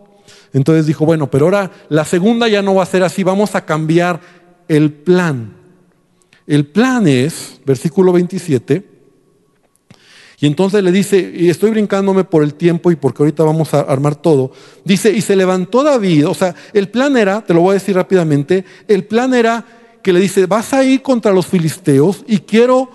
entonces 0.53 0.87
dijo, 0.87 1.05
bueno, 1.05 1.31
pero 1.31 1.47
ahora 1.47 1.71
la 1.89 2.05
segunda 2.05 2.49
ya 2.49 2.63
no 2.63 2.77
va 2.77 2.83
a 2.83 2.87
ser 2.87 3.03
así, 3.03 3.25
vamos 3.25 3.55
a 3.55 3.65
cambiar 3.65 4.21
el 4.69 4.93
plan. 4.93 5.55
El 6.47 6.67
plan 6.67 7.09
es, 7.09 7.61
versículo 7.65 8.13
27, 8.13 8.95
y 10.41 10.47
entonces 10.47 10.83
le 10.83 10.93
dice, 10.93 11.33
y 11.35 11.49
estoy 11.49 11.71
brincándome 11.71 12.25
por 12.25 12.43
el 12.43 12.55
tiempo 12.55 12.91
y 12.91 12.97
porque 12.97 13.23
ahorita 13.23 13.43
vamos 13.45 13.73
a 13.73 13.81
armar 13.81 14.17
todo, 14.17 14.53
dice, 14.85 15.11
y 15.11 15.23
se 15.23 15.37
levantó 15.37 15.83
David, 15.83 16.29
o 16.29 16.35
sea, 16.35 16.55
el 16.73 16.89
plan 16.89 17.17
era, 17.17 17.41
te 17.41 17.55
lo 17.55 17.61
voy 17.63 17.71
a 17.71 17.75
decir 17.75 17.97
rápidamente, 17.97 18.65
el 18.87 19.05
plan 19.05 19.33
era 19.33 19.65
que 20.05 20.13
le 20.13 20.21
dice, 20.21 20.47
vas 20.47 20.73
a 20.73 20.85
ir 20.85 21.03
contra 21.03 21.33
los 21.33 21.47
filisteos 21.47 22.23
y 22.29 22.39
quiero 22.39 22.89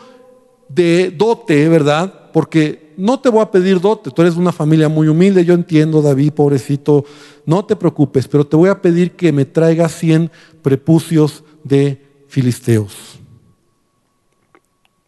de 0.69 1.11
dote, 1.11 1.67
¿verdad? 1.67 2.31
Porque 2.31 2.93
no 2.95 3.19
te 3.19 3.27
voy 3.27 3.41
a 3.41 3.51
pedir 3.51 3.81
dote, 3.81 4.11
tú 4.11 4.21
eres 4.21 4.37
una 4.37 4.53
familia 4.53 4.87
muy 4.87 5.09
humilde, 5.09 5.43
yo 5.43 5.53
entiendo, 5.53 6.01
David, 6.01 6.31
pobrecito, 6.31 7.03
no 7.45 7.65
te 7.65 7.75
preocupes, 7.75 8.27
pero 8.27 8.47
te 8.47 8.55
voy 8.55 8.69
a 8.69 8.81
pedir 8.81 9.17
que 9.17 9.33
me 9.33 9.43
traigas 9.43 9.91
100 9.95 10.31
prepucios 10.61 11.43
de 11.65 12.01
filisteos. 12.27 12.95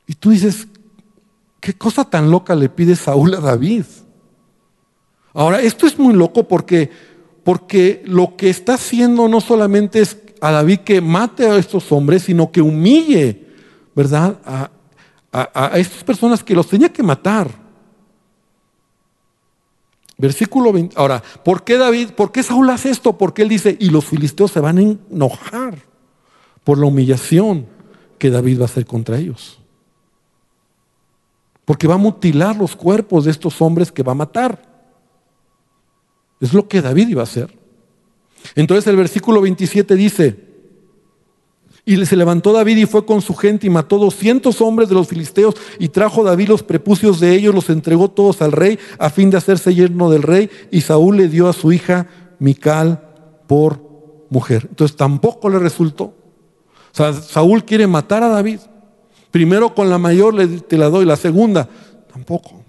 Y 0.08 0.16
tú 0.16 0.32
dices, 0.32 0.68
¿Qué 1.62 1.76
cosa 1.76 2.04
tan 2.04 2.32
loca 2.32 2.56
le 2.56 2.70
pide 2.70 2.96
Saúl 2.96 3.36
a 3.36 3.40
David? 3.40 3.86
Ahora, 5.32 5.62
esto 5.62 5.86
es 5.86 5.98
muy 5.98 6.14
loco 6.14 6.48
porque, 6.48 6.90
porque 7.44 8.02
lo 8.06 8.36
que 8.36 8.50
está 8.50 8.74
haciendo 8.74 9.28
no 9.28 9.40
solamente 9.40 10.02
es 10.02 10.18
a 10.42 10.52
David 10.52 10.80
que 10.80 11.00
mate 11.00 11.46
a 11.46 11.56
estos 11.56 11.92
hombres, 11.92 12.24
sino 12.24 12.52
que 12.52 12.62
humille, 12.62 13.48
¿verdad? 13.96 14.38
A, 14.44 14.70
a, 15.32 15.78
estas 15.78 16.04
personas 16.04 16.44
que 16.44 16.54
los 16.54 16.68
tenía 16.68 16.92
que 16.92 17.04
matar. 17.04 17.50
Versículo 20.18 20.74
20. 20.74 20.96
Ahora, 20.98 21.24
¿por 21.46 21.64
qué 21.64 21.78
David, 21.78 22.10
por 22.10 22.32
qué 22.32 22.44
Saúl 22.44 22.70
hace 22.70 22.90
esto? 22.90 23.18
Porque 23.18 23.44
él 23.44 23.50
dice, 23.50 23.78
y 23.80 23.90
los 23.90 24.04
filisteos 24.04 24.52
se 24.52 24.60
van 24.60 24.78
a 24.78 24.82
enojar 24.82 25.78
por 26.64 26.78
la 26.78 26.88
humillación 26.88 27.66
que 28.20 28.30
David 28.30 28.60
va 28.60 28.64
a 28.64 28.66
hacer 28.66 28.86
contra 28.86 29.18
ellos 29.18 29.62
porque 31.72 31.88
va 31.88 31.96
a 31.96 31.98
mutilar 31.98 32.58
los 32.58 32.76
cuerpos 32.76 33.24
de 33.24 33.32
estos 33.32 33.62
hombres 33.62 33.94
que 33.94 34.04
va 34.04 34.12
a 34.12 34.16
matar. 34.16 34.62
Es 36.42 36.54
lo 36.54 36.68
que 36.68 36.82
David 36.82 37.08
iba 37.08 37.22
a 37.22 37.24
hacer. 37.24 37.58
Entonces 38.56 38.88
el 38.88 38.96
versículo 38.96 39.42
27 39.42 39.96
dice, 39.96 40.52
y 41.84 42.06
se 42.06 42.16
levantó 42.16 42.54
David 42.54 42.78
y 42.78 42.86
fue 42.86 43.06
con 43.06 43.22
su 43.22 43.34
gente 43.34 43.66
y 43.66 43.70
mató 43.70 43.98
200 43.98 44.62
hombres 44.62 44.88
de 44.88 44.96
los 44.96 45.08
filisteos 45.08 45.56
y 45.80 45.90
trajo 45.90 46.24
David 46.24 46.50
los 46.50 46.64
prepucios 46.64 47.20
de 47.20 47.34
ellos, 47.34 47.56
los 47.56 47.70
entregó 47.70 48.10
todos 48.10 48.42
al 48.42 48.52
rey 48.52 48.78
a 49.00 49.10
fin 49.10 49.32
de 49.32 49.38
hacerse 49.38 49.74
yerno 49.74 50.10
del 50.12 50.22
rey 50.22 50.50
y 50.70 50.82
Saúl 50.82 51.18
le 51.18 51.28
dio 51.28 51.48
a 51.48 51.54
su 51.54 51.72
hija 51.72 52.08
Mical 52.40 53.02
por 53.48 53.82
mujer. 54.30 54.68
Entonces 54.70 54.96
tampoco 54.96 55.50
le 55.50 55.60
resultó. 55.60 56.04
O 56.04 56.94
sea, 56.94 57.14
Saúl 57.14 57.66
quiere 57.66 57.88
matar 57.88 58.24
a 58.24 58.30
David. 58.30 58.60
Primero 59.32 59.74
con 59.74 59.90
la 59.90 59.98
mayor 59.98 60.36
te 60.68 60.78
la 60.78 60.90
doy, 60.90 61.06
la 61.06 61.16
segunda 61.16 61.68
tampoco. 62.12 62.64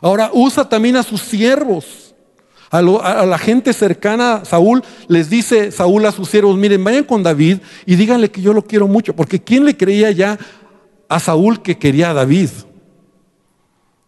Ahora 0.00 0.30
usa 0.32 0.68
también 0.68 0.96
a 0.96 1.02
sus 1.02 1.22
siervos. 1.22 2.07
A, 2.70 2.82
la 2.82 3.38
gente 3.38 3.72
cercana 3.72 4.34
a 4.34 4.44
Saúl 4.44 4.82
les 5.08 5.30
dice 5.30 5.72
Saúl 5.72 6.04
a 6.04 6.12
sus 6.12 6.28
siervos, 6.28 6.56
miren, 6.56 6.84
vayan 6.84 7.04
con 7.04 7.22
David 7.22 7.58
y 7.86 7.96
díganle 7.96 8.30
que 8.30 8.42
yo 8.42 8.52
lo 8.52 8.62
quiero 8.62 8.86
mucho, 8.86 9.14
porque 9.16 9.40
¿quién 9.40 9.64
le 9.64 9.76
creía 9.76 10.10
ya 10.10 10.38
a 11.08 11.18
Saúl 11.18 11.62
que 11.62 11.78
quería 11.78 12.10
a 12.10 12.14
David? 12.14 12.50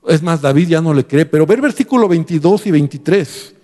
Es 0.06 0.22
más, 0.22 0.40
David 0.40 0.68
ya 0.68 0.80
no 0.80 0.92
le 0.92 1.06
cree, 1.06 1.26
pero 1.26 1.46
ver 1.46 1.60
versículo 1.60 2.08
22 2.08 2.66
y 2.66 2.70
23. 2.70 3.54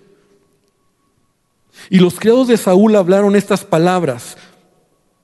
Y 1.89 1.99
los 1.99 2.19
criados 2.19 2.47
de 2.47 2.57
Saúl 2.57 2.95
hablaron 2.95 3.35
estas 3.35 3.63
palabras. 3.63 4.37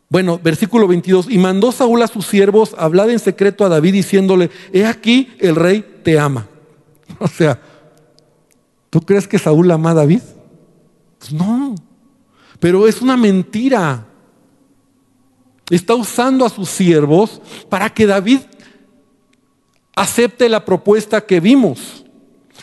Bueno, 0.10 0.40
versículo 0.42 0.88
22, 0.88 1.28
y 1.30 1.40
mandó 1.40 1.72
Saúl 1.72 2.02
a 2.04 2.08
sus 2.08 2.28
siervos 2.28 2.76
hablar 2.78 3.10
en 3.10 3.18
secreto 3.18 3.66
a 3.66 3.70
David 3.70 3.94
diciéndole, 3.94 4.52
he 4.72 4.86
aquí 4.86 5.34
el 5.40 5.56
rey 5.56 5.84
te 6.04 6.20
ama. 6.20 6.48
O 7.20 7.28
sea, 7.28 7.60
¿tú 8.94 9.02
crees 9.02 9.28
que 9.28 9.40
Saúl 9.40 9.72
ama 9.72 9.90
a 9.90 9.96
David? 9.96 10.22
Pues 11.18 11.34
no, 11.34 11.74
pero 12.60 12.88
es 12.88 13.02
una 13.02 13.18
mentira. 13.18 14.06
Está 15.68 15.96
usando 15.96 16.46
a 16.46 16.50
sus 16.50 16.70
siervos 16.70 17.42
para 17.70 17.90
que 17.90 18.06
David 18.06 18.42
acepte 19.96 20.48
la 20.48 20.64
propuesta 20.64 21.22
que 21.22 21.40
vimos. 21.40 22.06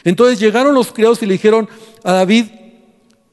Entonces 0.04 0.38
llegaron 0.38 0.72
los 0.72 0.92
criados 0.92 1.20
y 1.20 1.26
le 1.26 1.32
dijeron 1.32 1.68
a 2.04 2.12
David, 2.12 2.44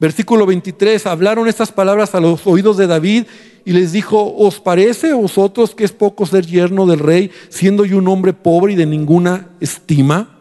versículo 0.00 0.44
23, 0.44 1.06
hablaron 1.06 1.46
estas 1.46 1.70
palabras 1.70 2.16
a 2.16 2.20
los 2.20 2.44
oídos 2.48 2.76
de 2.78 2.88
David 2.88 3.26
y 3.64 3.74
les 3.74 3.92
dijo, 3.92 4.34
¿os 4.36 4.58
parece 4.58 5.12
a 5.12 5.14
vosotros 5.14 5.72
que 5.72 5.84
es 5.84 5.92
poco 5.92 6.26
ser 6.26 6.44
yerno 6.46 6.84
del 6.84 6.98
rey, 6.98 7.30
siendo 7.48 7.84
yo 7.84 7.98
un 7.98 8.08
hombre 8.08 8.32
pobre 8.32 8.72
y 8.72 8.76
de 8.76 8.86
ninguna 8.86 9.50
estima? 9.60 10.37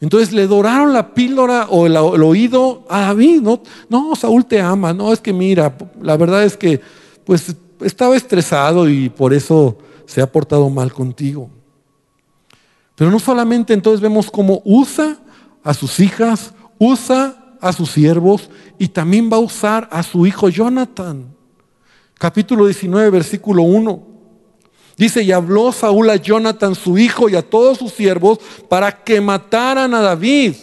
Entonces 0.00 0.32
le 0.32 0.46
doraron 0.46 0.92
la 0.92 1.12
píldora 1.14 1.66
o 1.70 1.86
el, 1.86 1.96
oído 1.96 2.84
a 2.88 3.00
David. 3.00 3.42
No, 3.42 3.62
no, 3.88 4.14
Saúl 4.14 4.44
te 4.46 4.60
ama. 4.60 4.92
No, 4.92 5.12
es 5.12 5.20
que 5.20 5.32
mira, 5.32 5.76
la 6.00 6.16
verdad 6.16 6.44
es 6.44 6.56
que 6.56 6.80
pues 7.24 7.54
estaba 7.80 8.16
estresado 8.16 8.88
y 8.88 9.08
por 9.08 9.34
eso 9.34 9.78
se 10.06 10.22
ha 10.22 10.30
portado 10.30 10.70
mal 10.70 10.92
contigo. 10.92 11.50
Pero 12.94 13.10
no 13.10 13.18
solamente 13.18 13.74
entonces 13.74 14.00
vemos 14.00 14.30
cómo 14.30 14.62
usa 14.64 15.18
a 15.62 15.74
sus 15.74 16.00
hijas, 16.00 16.54
usa 16.78 17.56
a 17.60 17.72
sus 17.72 17.90
siervos 17.90 18.50
y 18.78 18.88
también 18.88 19.28
va 19.32 19.36
a 19.36 19.40
usar 19.40 19.88
a 19.90 20.02
su 20.02 20.26
hijo 20.26 20.48
Jonathan 20.48 21.38
capítulo 22.18 22.66
19, 22.66 23.10
versículo 23.10 23.62
1. 23.62 24.07
Dice, 24.98 25.22
y 25.22 25.30
habló 25.30 25.70
Saúl 25.70 26.10
a 26.10 26.16
Jonathan, 26.16 26.74
su 26.74 26.98
hijo, 26.98 27.28
y 27.28 27.36
a 27.36 27.42
todos 27.42 27.78
sus 27.78 27.92
siervos 27.92 28.40
para 28.68 29.04
que 29.04 29.20
mataran 29.20 29.94
a 29.94 30.00
David. 30.00 30.54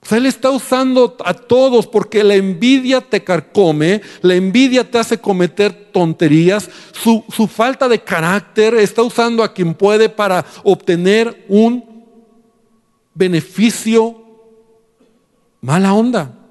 O 0.00 0.06
sea, 0.06 0.18
Él 0.18 0.26
está 0.26 0.50
usando 0.50 1.16
a 1.24 1.34
todos 1.34 1.88
porque 1.88 2.22
la 2.22 2.34
envidia 2.34 3.00
te 3.00 3.24
carcome, 3.24 4.02
la 4.20 4.34
envidia 4.34 4.88
te 4.88 4.98
hace 4.98 5.18
cometer 5.18 5.90
tonterías, 5.92 6.70
su, 6.92 7.24
su, 7.28 7.48
falta 7.48 7.88
de 7.88 8.00
carácter 8.00 8.74
está 8.74 9.02
usando 9.02 9.42
a 9.42 9.52
quien 9.52 9.74
puede 9.74 10.08
para 10.08 10.44
obtener 10.62 11.44
un 11.48 12.04
beneficio 13.14 14.22
mala 15.60 15.92
onda. 15.92 16.41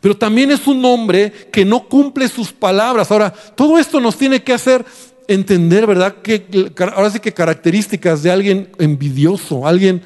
Pero 0.00 0.16
también 0.16 0.50
es 0.50 0.66
un 0.66 0.84
hombre 0.84 1.32
que 1.52 1.64
no 1.64 1.88
cumple 1.88 2.28
sus 2.28 2.52
palabras. 2.52 3.10
Ahora, 3.10 3.30
todo 3.30 3.78
esto 3.78 4.00
nos 4.00 4.16
tiene 4.16 4.42
que 4.42 4.52
hacer 4.52 4.84
entender, 5.28 5.86
¿verdad? 5.86 6.16
Que 6.22 6.72
ahora 6.94 7.10
sí 7.10 7.20
que 7.20 7.32
características 7.32 8.22
de 8.22 8.30
alguien 8.30 8.70
envidioso, 8.78 9.66
alguien 9.66 10.02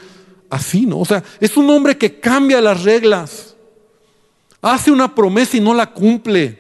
así, 0.51 0.87
¿no? 0.87 0.99
O 0.99 1.05
sea, 1.05 1.23
es 1.41 1.57
un 1.57 1.69
hombre 1.71 1.97
que 1.97 2.21
cambia 2.21 2.61
las 2.61 2.83
reglas. 2.83 3.55
Hace 4.61 4.91
una 4.91 5.15
promesa 5.15 5.57
y 5.57 5.61
no 5.61 5.75
la 5.75 5.87
cumple. 5.87 6.59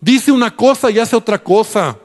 Dice 0.00 0.32
una 0.32 0.54
cosa 0.54 0.90
y 0.90 0.98
hace 0.98 1.16
otra 1.16 1.42
cosa. 1.42 1.98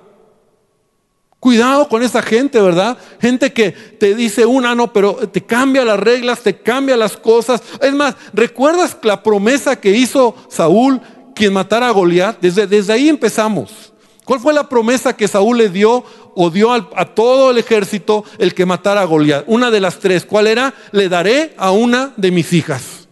Cuidado 1.42 1.90
con 1.90 2.04
esa 2.04 2.22
gente, 2.22 2.62
¿verdad? 2.62 3.00
Gente 3.20 3.52
que 3.52 3.72
te 3.72 4.14
dice 4.14 4.46
una, 4.46 4.76
no, 4.76 4.94
pero 4.94 5.16
te 5.16 5.42
cambia 5.42 5.84
las 5.84 6.00
reglas, 6.00 6.42
te 6.42 6.60
cambia 6.60 6.96
las 6.96 7.18
cosas. 7.18 7.64
Es 7.82 7.92
más, 7.96 8.16
¿recuerdas 8.32 8.96
la 9.02 9.24
promesa 9.24 9.82
que 9.82 9.90
hizo 9.90 10.36
Saúl 10.50 11.02
quien 11.34 11.52
matara 11.52 11.88
a 11.88 11.92
Goliat? 11.92 12.40
Desde, 12.40 12.68
desde 12.68 12.94
ahí 12.94 13.10
empezamos. 13.10 13.92
¿Cuál 14.24 14.40
fue 14.40 14.54
la 14.54 14.70
promesa 14.70 15.18
que 15.18 15.28
Saúl 15.28 15.58
le 15.58 15.70
dio 15.70 16.04
o 16.36 16.52
dio 16.52 16.72
a, 16.72 17.06
todo 17.16 17.50
el 17.50 17.58
ejército 17.58 18.24
el 18.38 18.54
que 18.54 18.68
matara 18.68 19.02
a 19.02 19.06
Goliat? 19.06 19.44
Una 19.48 19.72
de 19.72 19.80
las 19.80 19.98
tres. 19.98 20.26
¿Cuál 20.26 20.46
era? 20.46 20.76
Le 20.92 21.10
daré 21.10 21.56
a 21.58 21.72
una 21.72 22.14
de 22.18 22.30
mis 22.30 22.54
hijas. 22.54 23.08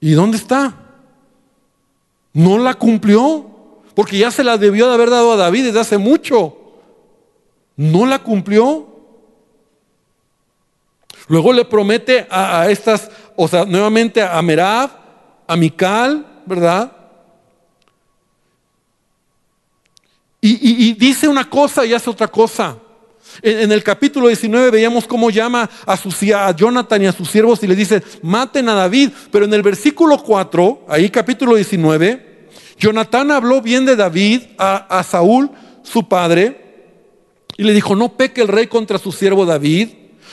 ¿Y 0.00 0.10
dónde 0.14 0.36
está? 0.36 0.74
No 2.32 2.58
la 2.58 2.74
cumplió. 2.74 3.51
Porque 3.94 4.18
ya 4.18 4.30
se 4.30 4.44
la 4.44 4.58
debió 4.58 4.88
de 4.88 4.94
haber 4.94 5.10
dado 5.10 5.32
a 5.32 5.36
David 5.36 5.66
desde 5.66 5.80
hace 5.80 5.98
mucho. 5.98 6.56
No 7.76 8.06
la 8.06 8.20
cumplió. 8.20 8.88
Luego 11.28 11.52
le 11.52 11.64
promete 11.64 12.26
a, 12.30 12.68
estas, 12.68 13.10
o 13.36 13.46
sea, 13.48 13.64
nuevamente 13.64 14.22
a 14.22 14.40
Merab, 14.42 14.90
a 15.46 15.56
Mical, 15.56 16.26
¿verdad? 16.46 16.92
Y, 20.44 20.94
dice 20.94 21.28
una 21.28 21.48
cosa 21.48 21.86
y 21.86 21.94
hace 21.94 22.10
otra 22.10 22.26
cosa. 22.26 22.76
En, 23.40 23.70
el 23.70 23.84
capítulo 23.84 24.26
19 24.26 24.70
veíamos 24.70 25.06
cómo 25.06 25.30
llama 25.30 25.70
a, 25.86 25.96
su, 25.96 26.08
a 26.34 26.50
Jonathan 26.50 27.02
y 27.02 27.06
a 27.06 27.12
sus 27.12 27.30
siervos 27.30 27.62
y 27.62 27.68
le 27.68 27.76
dice, 27.76 28.02
maten 28.22 28.68
a 28.68 28.74
David. 28.74 29.10
Pero 29.30 29.44
en 29.44 29.54
el 29.54 29.62
versículo 29.62 30.18
4, 30.18 30.86
ahí 30.88 31.08
capítulo 31.10 31.54
19, 31.54 32.31
Jonatán 32.82 33.30
habló 33.30 33.62
bien 33.62 33.86
de 33.86 33.94
David 33.94 34.42
a, 34.58 35.04
Saúl, 35.08 35.52
su 35.84 36.08
padre, 36.08 36.90
y 37.56 37.62
le 37.62 37.74
dijo, 37.74 37.94
no 37.94 38.16
peque 38.16 38.40
el 38.40 38.48
rey 38.48 38.66
contra 38.66 38.98
su 38.98 39.12
siervo 39.12 39.46
David, 39.46 39.90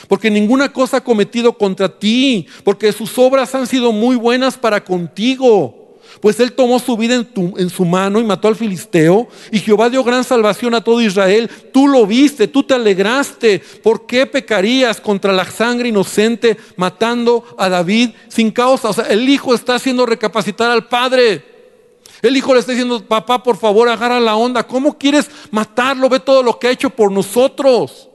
porque 0.08 0.32
ninguna 0.32 0.72
cosa 0.72 0.96
ha 0.96 1.04
cometido 1.04 1.52
contra 1.52 1.88
ti, 1.88 2.48
porque 2.64 2.90
sus 2.90 3.16
obras 3.18 3.54
han 3.54 3.68
sido 3.68 3.92
muy 3.92 4.16
buenas 4.16 4.58
para 4.58 4.82
contigo. 4.82 6.00
Pues 6.20 6.40
él 6.40 6.50
tomó 6.50 6.80
su 6.80 6.96
vida 6.96 7.14
en, 7.14 7.54
en, 7.56 7.70
su 7.70 7.84
mano 7.84 8.18
y 8.18 8.24
mató 8.24 8.48
al 8.48 8.56
filisteo. 8.56 9.28
Y 9.52 9.60
Jehová 9.60 9.88
dio 9.88 10.02
gran 10.02 10.24
salvación 10.24 10.74
a 10.74 10.82
todo 10.82 11.00
Israel. 11.00 11.48
Tú 11.72 11.86
lo 11.86 12.04
viste, 12.04 12.48
tú 12.48 12.64
te 12.64 12.74
alegraste. 12.74 13.62
¿Por 13.80 14.06
qué 14.06 14.26
pecarías 14.26 15.00
contra 15.00 15.32
la 15.32 15.44
sangre 15.44 15.88
inocente 15.88 16.56
matando 16.74 17.44
a 17.56 17.68
David 17.68 18.10
sin 18.26 18.50
causa? 18.50 18.88
O 18.88 18.92
sea, 18.92 19.04
el 19.04 19.28
hijo 19.28 19.54
está 19.54 19.76
haciendo 19.76 20.04
recapacitar 20.04 20.68
al 20.68 20.88
padre. 20.88 21.49
El 22.22 22.36
hijo 22.36 22.52
le 22.52 22.60
está 22.60 22.72
diciendo, 22.72 23.02
papá, 23.06 23.42
por 23.42 23.56
favor, 23.56 23.88
agarra 23.88 24.20
la 24.20 24.36
onda. 24.36 24.66
¿Cómo 24.66 24.98
quieres 24.98 25.30
matarlo? 25.50 26.08
Ve 26.08 26.20
todo 26.20 26.42
lo 26.42 26.58
que 26.58 26.68
ha 26.68 26.70
hecho 26.70 26.90
por 26.90 27.10
nosotros. 27.10 28.08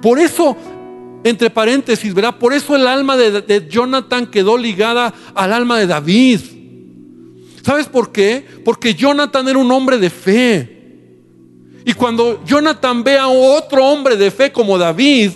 Por 0.00 0.18
eso, 0.18 0.56
entre 1.24 1.50
paréntesis, 1.50 2.14
¿verdad? 2.14 2.38
Por 2.38 2.52
eso 2.52 2.76
el 2.76 2.86
alma 2.86 3.16
de, 3.16 3.42
de 3.42 3.68
Jonathan 3.68 4.26
quedó 4.26 4.56
ligada 4.56 5.12
al 5.34 5.52
alma 5.52 5.78
de 5.78 5.86
David. 5.86 6.40
¿Sabes 7.62 7.86
por 7.86 8.12
qué? 8.12 8.46
Porque 8.64 8.94
Jonathan 8.94 9.48
era 9.48 9.58
un 9.58 9.70
hombre 9.72 9.98
de 9.98 10.10
fe. 10.10 10.78
Y 11.84 11.92
cuando 11.94 12.44
Jonathan 12.44 13.02
ve 13.02 13.18
a 13.18 13.28
otro 13.28 13.84
hombre 13.84 14.16
de 14.16 14.30
fe 14.30 14.52
como 14.52 14.78
David, 14.78 15.32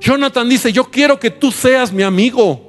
Jonathan 0.00 0.48
dice, 0.48 0.70
yo 0.72 0.84
quiero 0.84 1.18
que 1.18 1.30
tú 1.30 1.50
seas 1.50 1.92
mi 1.92 2.02
amigo. 2.02 2.60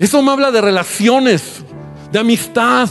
Eso 0.00 0.20
me 0.22 0.32
habla 0.32 0.50
de 0.50 0.60
relaciones, 0.60 1.62
de 2.12 2.18
amistad. 2.18 2.88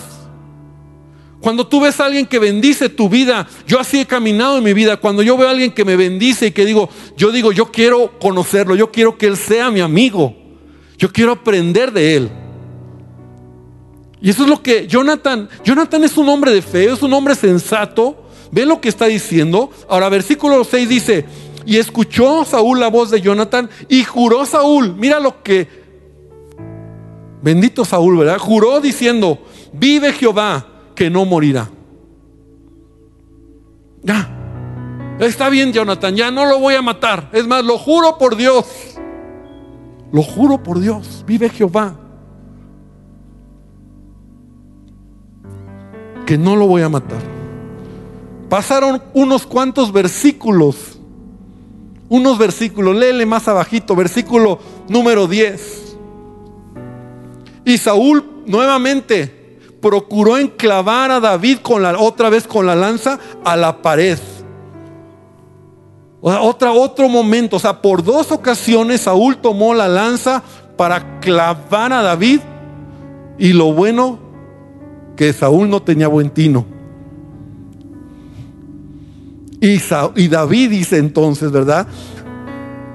Cuando 1.41 1.65
tú 1.65 1.79
ves 1.79 1.99
a 1.99 2.05
alguien 2.05 2.25
que 2.25 2.37
bendice 2.37 2.89
tu 2.89 3.07
vida, 3.07 3.47
yo 3.65 3.79
así 3.79 4.01
he 4.01 4.05
caminado 4.05 4.57
en 4.57 4.63
mi 4.63 4.73
vida. 4.73 4.97
Cuando 4.97 5.23
yo 5.23 5.37
veo 5.37 5.47
a 5.47 5.51
alguien 5.51 5.71
que 5.71 5.85
me 5.85 5.95
bendice 5.95 6.47
y 6.47 6.51
que 6.51 6.65
digo, 6.65 6.89
yo 7.15 7.31
digo, 7.31 7.51
yo 7.51 7.71
quiero 7.71 8.19
conocerlo, 8.19 8.75
yo 8.75 8.91
quiero 8.91 9.17
que 9.17 9.27
él 9.27 9.37
sea 9.37 9.71
mi 9.71 9.79
amigo, 9.79 10.35
yo 10.97 11.11
quiero 11.13 11.31
aprender 11.31 11.93
de 11.93 12.15
él. 12.15 12.29
Y 14.21 14.29
eso 14.29 14.43
es 14.43 14.49
lo 14.49 14.61
que 14.61 14.85
Jonathan, 14.87 15.47
Jonathan 15.63 16.03
es 16.03 16.17
un 16.17 16.27
hombre 16.27 16.51
de 16.51 16.61
fe, 16.61 16.91
es 16.91 17.01
un 17.01 17.13
hombre 17.13 17.35
sensato. 17.35 18.25
Ve 18.51 18.65
lo 18.65 18.81
que 18.81 18.89
está 18.89 19.05
diciendo. 19.05 19.69
Ahora, 19.87 20.09
versículo 20.09 20.63
6 20.63 20.89
dice, 20.89 21.25
y 21.65 21.77
escuchó 21.77 22.43
Saúl 22.43 22.79
la 22.79 22.87
voz 22.89 23.11
de 23.11 23.21
Jonathan 23.21 23.69
y 23.87 24.03
juró 24.03 24.45
Saúl, 24.45 24.95
mira 24.95 25.19
lo 25.19 25.43
que 25.43 25.78
Bendito 27.41 27.85
Saúl, 27.85 28.17
¿verdad? 28.17 28.37
Juró 28.37 28.81
diciendo, 28.81 29.39
vive 29.73 30.11
Jehová 30.13 30.65
que 30.95 31.09
no 31.09 31.25
morirá. 31.25 31.69
Ya. 34.03 34.35
Está 35.19 35.49
bien, 35.49 35.73
Jonathan, 35.73 36.15
ya 36.15 36.31
no 36.31 36.45
lo 36.45 36.59
voy 36.59 36.75
a 36.75 36.81
matar. 36.81 37.29
Es 37.33 37.45
más, 37.45 37.63
lo 37.63 37.77
juro 37.77 38.17
por 38.17 38.35
Dios. 38.35 38.65
Lo 40.11 40.23
juro 40.23 40.61
por 40.63 40.79
Dios. 40.79 41.23
Vive 41.27 41.49
Jehová. 41.49 41.95
Que 46.25 46.37
no 46.37 46.55
lo 46.55 46.67
voy 46.67 46.81
a 46.81 46.89
matar. 46.89 47.21
Pasaron 48.49 49.01
unos 49.13 49.45
cuantos 49.45 49.91
versículos. 49.91 50.99
Unos 52.07 52.37
versículos. 52.37 52.95
Léele 52.95 53.25
más 53.25 53.47
abajito. 53.47 53.95
Versículo 53.95 54.59
número 54.87 55.27
10. 55.27 55.88
Y 57.69 57.77
Saúl 57.77 58.25
nuevamente 58.47 59.59
procuró 59.79 60.39
enclavar 60.39 61.11
a 61.11 61.19
David 61.19 61.59
con 61.61 61.83
la, 61.83 61.99
otra 61.99 62.31
vez 62.31 62.47
con 62.47 62.65
la 62.65 62.75
lanza 62.75 63.19
a 63.45 63.55
la 63.55 63.83
pared. 63.83 64.17
otra, 66.19 66.71
otro 66.71 67.07
momento, 67.07 67.57
o 67.57 67.59
sea, 67.59 67.79
por 67.79 68.03
dos 68.03 68.31
ocasiones 68.31 69.01
Saúl 69.01 69.37
tomó 69.37 69.75
la 69.75 69.87
lanza 69.87 70.41
para 70.77 71.19
clavar 71.19 71.93
a 71.93 72.01
David. 72.01 72.39
Y 73.37 73.53
lo 73.53 73.71
bueno, 73.71 74.17
que 75.15 75.31
Saúl 75.31 75.69
no 75.69 75.79
tenía 75.79 76.07
buen 76.07 76.31
tino. 76.31 76.65
Y, 79.61 79.79
y 80.15 80.27
David 80.27 80.71
dice 80.71 80.97
entonces, 80.97 81.51
¿verdad? 81.51 81.85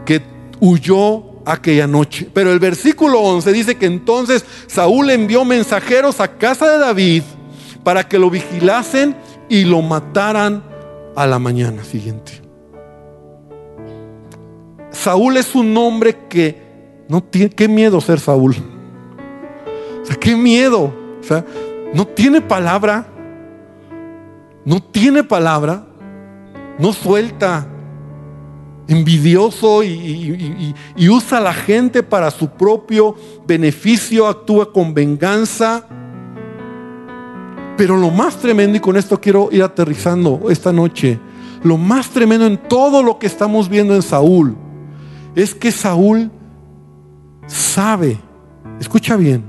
Que 0.04 0.20
huyó 0.58 1.33
aquella 1.44 1.86
noche. 1.86 2.28
Pero 2.32 2.52
el 2.52 2.58
versículo 2.58 3.20
11 3.20 3.52
dice 3.52 3.74
que 3.76 3.86
entonces 3.86 4.44
Saúl 4.66 5.10
envió 5.10 5.44
mensajeros 5.44 6.20
a 6.20 6.36
casa 6.36 6.70
de 6.70 6.78
David 6.78 7.22
para 7.82 8.08
que 8.08 8.18
lo 8.18 8.30
vigilasen 8.30 9.16
y 9.48 9.64
lo 9.64 9.82
mataran 9.82 10.62
a 11.16 11.26
la 11.26 11.38
mañana 11.38 11.84
siguiente. 11.84 12.40
Saúl 14.90 15.36
es 15.36 15.54
un 15.54 15.76
hombre 15.76 16.16
que 16.28 16.62
no 17.08 17.22
tiene, 17.22 17.50
qué 17.50 17.68
miedo 17.68 18.00
ser 18.00 18.20
Saúl. 18.20 18.54
O 20.02 20.06
sea, 20.06 20.16
qué 20.16 20.36
miedo. 20.36 20.94
O 21.20 21.22
sea, 21.22 21.44
no 21.92 22.06
tiene 22.06 22.40
palabra. 22.40 23.06
No 24.64 24.82
tiene 24.82 25.24
palabra. 25.24 25.84
No 26.78 26.92
suelta 26.92 27.68
envidioso 28.88 29.82
y, 29.82 30.74
usa 31.08 31.38
a 31.38 31.40
la 31.40 31.54
gente 31.54 32.02
para 32.02 32.30
su 32.30 32.48
propio 32.48 33.16
beneficio, 33.46 34.26
actúa 34.26 34.72
con 34.72 34.94
venganza. 34.94 35.86
Pero 37.76 37.96
lo 37.96 38.10
más 38.10 38.36
tremendo, 38.36 38.76
y 38.76 38.80
con 38.80 38.96
esto 38.96 39.20
quiero 39.20 39.48
ir 39.50 39.62
aterrizando 39.62 40.42
esta 40.48 40.72
noche, 40.72 41.18
lo 41.62 41.76
más 41.76 42.10
tremendo 42.10 42.46
en 42.46 42.56
todo 42.68 43.02
lo 43.02 43.18
que 43.18 43.26
estamos 43.26 43.68
viendo 43.68 43.94
en 43.94 44.02
Saúl, 44.02 44.56
es 45.34 45.54
que 45.54 45.72
Saúl 45.72 46.30
sabe, 47.46 48.18
escucha 48.78 49.16
bien, 49.16 49.42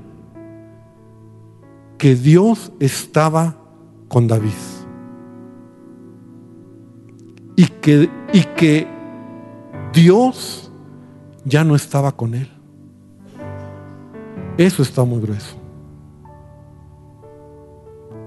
que 1.98 2.16
Dios 2.16 2.72
estaba 2.80 3.58
con 4.08 4.28
David. 4.28 4.50
Y 7.58 7.68
que, 7.68 8.10
y 8.34 8.42
que 8.58 8.95
Dios 9.96 10.70
ya 11.46 11.64
no 11.64 11.76
estaba 11.76 12.12
con 12.12 12.36
él. 12.36 12.50
Eso 14.58 14.84
está 14.84 15.04
muy 15.06 15.22
grueso. 15.22 15.56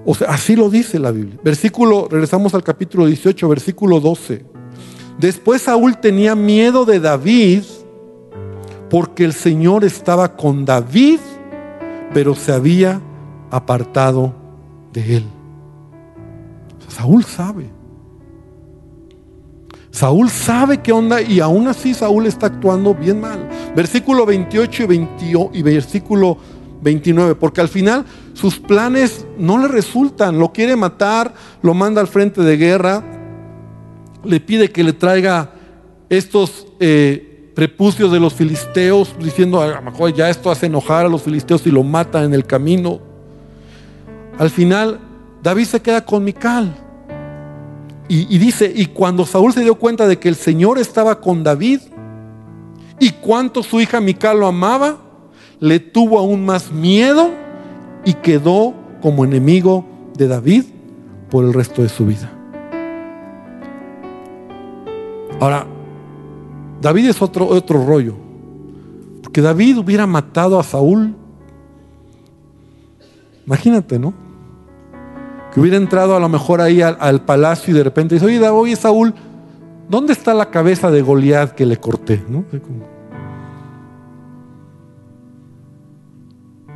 O 0.05 0.15
sea, 0.15 0.29
así 0.29 0.55
lo 0.55 0.69
dice 0.69 0.97
la 0.97 1.11
Biblia. 1.11 1.39
Versículo, 1.43 2.07
regresamos 2.09 2.55
al 2.55 2.63
capítulo 2.63 3.05
18, 3.05 3.47
versículo 3.47 3.99
12. 3.99 4.43
Después 5.19 5.61
Saúl 5.61 5.99
tenía 5.99 6.33
miedo 6.35 6.85
de 6.85 6.99
David 6.99 7.63
porque 8.89 9.23
el 9.23 9.33
Señor 9.33 9.83
estaba 9.83 10.35
con 10.35 10.65
David, 10.65 11.19
pero 12.13 12.33
se 12.33 12.51
había 12.51 12.99
apartado 13.51 14.33
de 14.91 15.17
él. 15.17 15.25
Saúl 16.87 17.23
sabe. 17.23 17.78
Saúl 19.91 20.29
sabe 20.29 20.81
qué 20.81 20.91
onda 20.91 21.21
y 21.21 21.39
aún 21.39 21.67
así 21.67 21.93
Saúl 21.93 22.27
está 22.27 22.47
actuando 22.47 22.93
bien 22.93 23.19
mal. 23.19 23.49
Versículo 23.75 24.25
28 24.25 24.83
y, 24.83 24.85
20, 24.85 25.49
y 25.53 25.61
versículo 25.61 26.37
29, 26.81 27.35
porque 27.35 27.61
al 27.61 27.69
final 27.69 28.05
sus 28.33 28.59
planes 28.59 29.25
no 29.37 29.57
le 29.57 29.67
resultan, 29.67 30.39
lo 30.39 30.53
quiere 30.53 30.75
matar, 30.75 31.33
lo 31.61 31.73
manda 31.73 32.01
al 32.01 32.07
frente 32.07 32.41
de 32.41 32.57
guerra, 32.57 33.03
le 34.23 34.39
pide 34.39 34.71
que 34.71 34.83
le 34.83 34.93
traiga 34.93 35.51
estos 36.09 36.67
eh, 36.79 37.51
prepucios 37.55 38.11
de 38.11 38.19
los 38.19 38.33
filisteos, 38.33 39.15
diciendo, 39.19 39.61
a 39.61 39.67
lo 39.67 39.81
mejor 39.81 40.13
ya 40.13 40.29
esto 40.29 40.51
hace 40.51 40.67
enojar 40.67 41.05
a 41.05 41.09
los 41.09 41.23
filisteos 41.23 41.65
y 41.67 41.71
lo 41.71 41.83
mata 41.83 42.23
en 42.23 42.33
el 42.33 42.45
camino. 42.45 42.99
Al 44.37 44.49
final, 44.49 44.99
David 45.43 45.65
se 45.65 45.81
queda 45.81 46.05
con 46.05 46.23
Mical. 46.23 46.73
Y, 48.11 48.39
dice, 48.39 48.73
y 48.75 48.87
cuando 48.87 49.23
Saúl 49.23 49.53
se 49.53 49.61
dio 49.61 49.75
cuenta 49.75 50.07
de 50.07 50.17
que 50.17 50.29
el 50.29 50.35
Señor 50.35 50.79
estaba 50.79 51.21
con 51.21 51.43
David, 51.43 51.79
y 52.99 53.11
cuánto 53.11 53.61
su 53.61 53.79
hija 53.79 54.01
Mical 54.01 54.39
lo 54.39 54.47
amaba, 54.47 54.97
le 55.59 55.79
tuvo 55.79 56.17
aún 56.17 56.43
más 56.43 56.71
miedo 56.71 57.29
y 58.03 58.13
quedó 58.13 58.73
como 58.99 59.23
enemigo 59.25 59.85
de 60.17 60.27
David 60.27 60.63
por 61.29 61.45
el 61.45 61.53
resto 61.53 61.83
de 61.83 61.89
su 61.89 62.07
vida. 62.07 62.31
Ahora, 65.39 65.67
David 66.81 67.09
es 67.09 67.21
otro, 67.21 67.45
otro 67.47 67.85
rollo. 67.85 68.15
Porque 69.21 69.41
David 69.41 69.77
hubiera 69.77 70.07
matado 70.07 70.59
a 70.59 70.63
Saúl. 70.63 71.13
Imagínate, 73.45 73.99
¿no? 73.99 74.28
Que 75.53 75.59
hubiera 75.59 75.77
entrado 75.77 76.15
a 76.15 76.19
lo 76.19 76.29
mejor 76.29 76.61
ahí 76.61 76.81
al, 76.81 77.21
palacio 77.21 77.73
y 77.73 77.77
de 77.77 77.83
repente 77.83 78.15
dice, 78.15 78.25
oye, 78.25 78.47
oye 78.49 78.75
Saúl, 78.75 79.13
¿dónde 79.89 80.13
está 80.13 80.33
la 80.33 80.49
cabeza 80.49 80.91
de 80.91 81.01
Goliat 81.01 81.51
que 81.51 81.65
le 81.65 81.77
corté? 81.77 82.23
¿No? 82.29 82.43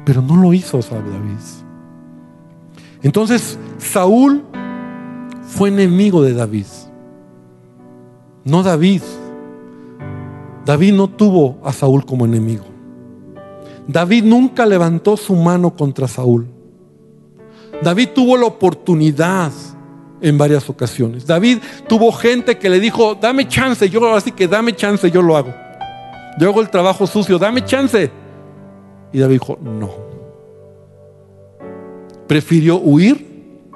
Pero 0.06 0.22
no 0.22 0.36
lo 0.36 0.54
hizo, 0.54 0.82
sabe 0.82 1.10
David. 1.10 1.38
Entonces, 3.04 3.58
Saúl 3.78 4.44
fue 5.42 5.70
enemigo 5.70 6.24
de 6.24 6.34
David. 6.34 6.66
No 8.44 8.64
David. 8.64 9.02
David 10.66 10.94
no 10.94 11.10
tuvo 11.10 11.58
a 11.64 11.74
Saúl 11.74 12.06
como 12.06 12.26
enemigo. 12.26 12.66
David 13.88 14.24
nunca 14.24 14.66
levantó 14.66 15.18
su 15.18 15.36
mano 15.36 15.76
contra 15.76 16.08
Saúl. 16.08 16.48
David 17.84 18.10
tuvo 18.16 18.38
la 18.38 18.46
oportunidad 18.46 19.52
en 20.22 20.38
varias 20.38 20.70
ocasiones. 20.70 21.28
David 21.28 21.60
tuvo 21.88 22.12
gente 22.12 22.58
que 22.58 22.70
le 22.70 22.80
dijo, 22.80 23.16
dame 23.16 23.48
chance, 23.48 23.90
yo 23.90 24.16
así 24.16 24.32
que 24.32 24.48
dame 24.48 24.76
chance, 24.76 25.12
yo 25.12 25.22
lo 25.22 25.36
hago. 25.36 25.54
Yo 26.40 26.50
hago 26.50 26.62
el 26.62 26.70
trabajo 26.70 27.06
sucio, 27.06 27.38
dame 27.38 27.64
chance. 27.66 28.10
Y 29.12 29.20
David 29.20 29.34
dijo, 29.34 29.60
no. 29.62 29.92
Prefirió 32.28 32.78
huir, 32.78 33.70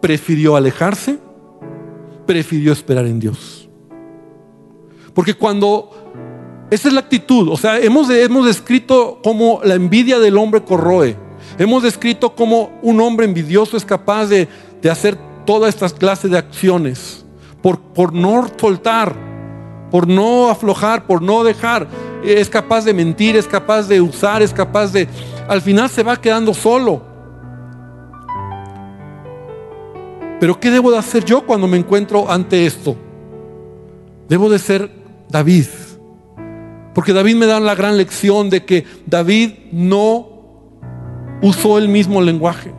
prefirió 0.00 0.56
alejarse, 0.56 1.18
prefirió 2.26 2.72
esperar 2.72 3.06
en 3.06 3.20
Dios. 3.20 3.68
Porque 5.14 5.34
cuando 5.34 5.90
esa 6.70 6.88
es 6.88 6.94
la 6.94 7.00
actitud, 7.00 7.48
o 7.48 7.56
sea, 7.56 7.78
hemos, 7.78 8.10
hemos 8.10 8.46
descrito 8.46 9.20
cómo 9.22 9.60
la 9.62 9.74
envidia 9.74 10.18
del 10.18 10.36
hombre 10.36 10.62
corroe. 10.62 11.16
Hemos 11.58 11.82
descrito 11.82 12.34
cómo 12.34 12.72
un 12.82 13.00
hombre 13.00 13.26
envidioso 13.26 13.76
es 13.76 13.84
capaz 13.84 14.26
de, 14.26 14.48
de 14.82 14.90
hacer 14.90 15.16
todas 15.44 15.74
estas 15.74 15.92
clases 15.92 16.30
de 16.30 16.38
acciones 16.38 17.24
por, 17.62 17.78
por 17.78 18.12
no 18.12 18.46
soltar, 18.58 19.14
por 19.90 20.08
no 20.08 20.50
aflojar, 20.50 21.06
por 21.06 21.22
no 21.22 21.44
dejar 21.44 21.88
es 22.24 22.48
capaz 22.48 22.84
de 22.84 22.94
mentir, 22.94 23.36
es 23.36 23.46
capaz 23.46 23.82
de 23.82 24.00
usar, 24.00 24.42
es 24.42 24.52
capaz 24.52 24.92
de... 24.92 25.08
Al 25.46 25.60
final 25.60 25.90
se 25.90 26.02
va 26.02 26.20
quedando 26.20 26.54
solo. 26.54 27.02
Pero 30.40 30.58
¿qué 30.58 30.70
debo 30.70 30.90
de 30.90 30.98
hacer 30.98 31.24
yo 31.24 31.44
cuando 31.44 31.66
me 31.66 31.76
encuentro 31.76 32.30
ante 32.30 32.66
esto? 32.66 32.96
Debo 34.28 34.48
de 34.48 34.58
ser 34.58 34.90
David. 35.28 35.66
Porque 36.94 37.12
David 37.12 37.36
me 37.36 37.46
da 37.46 37.60
la 37.60 37.74
gran 37.74 37.96
lección 37.96 38.48
de 38.48 38.64
que 38.64 38.84
David 39.06 39.52
no 39.72 40.33
usó 41.42 41.78
el 41.78 41.88
mismo 41.88 42.20
lenguaje. 42.22 42.72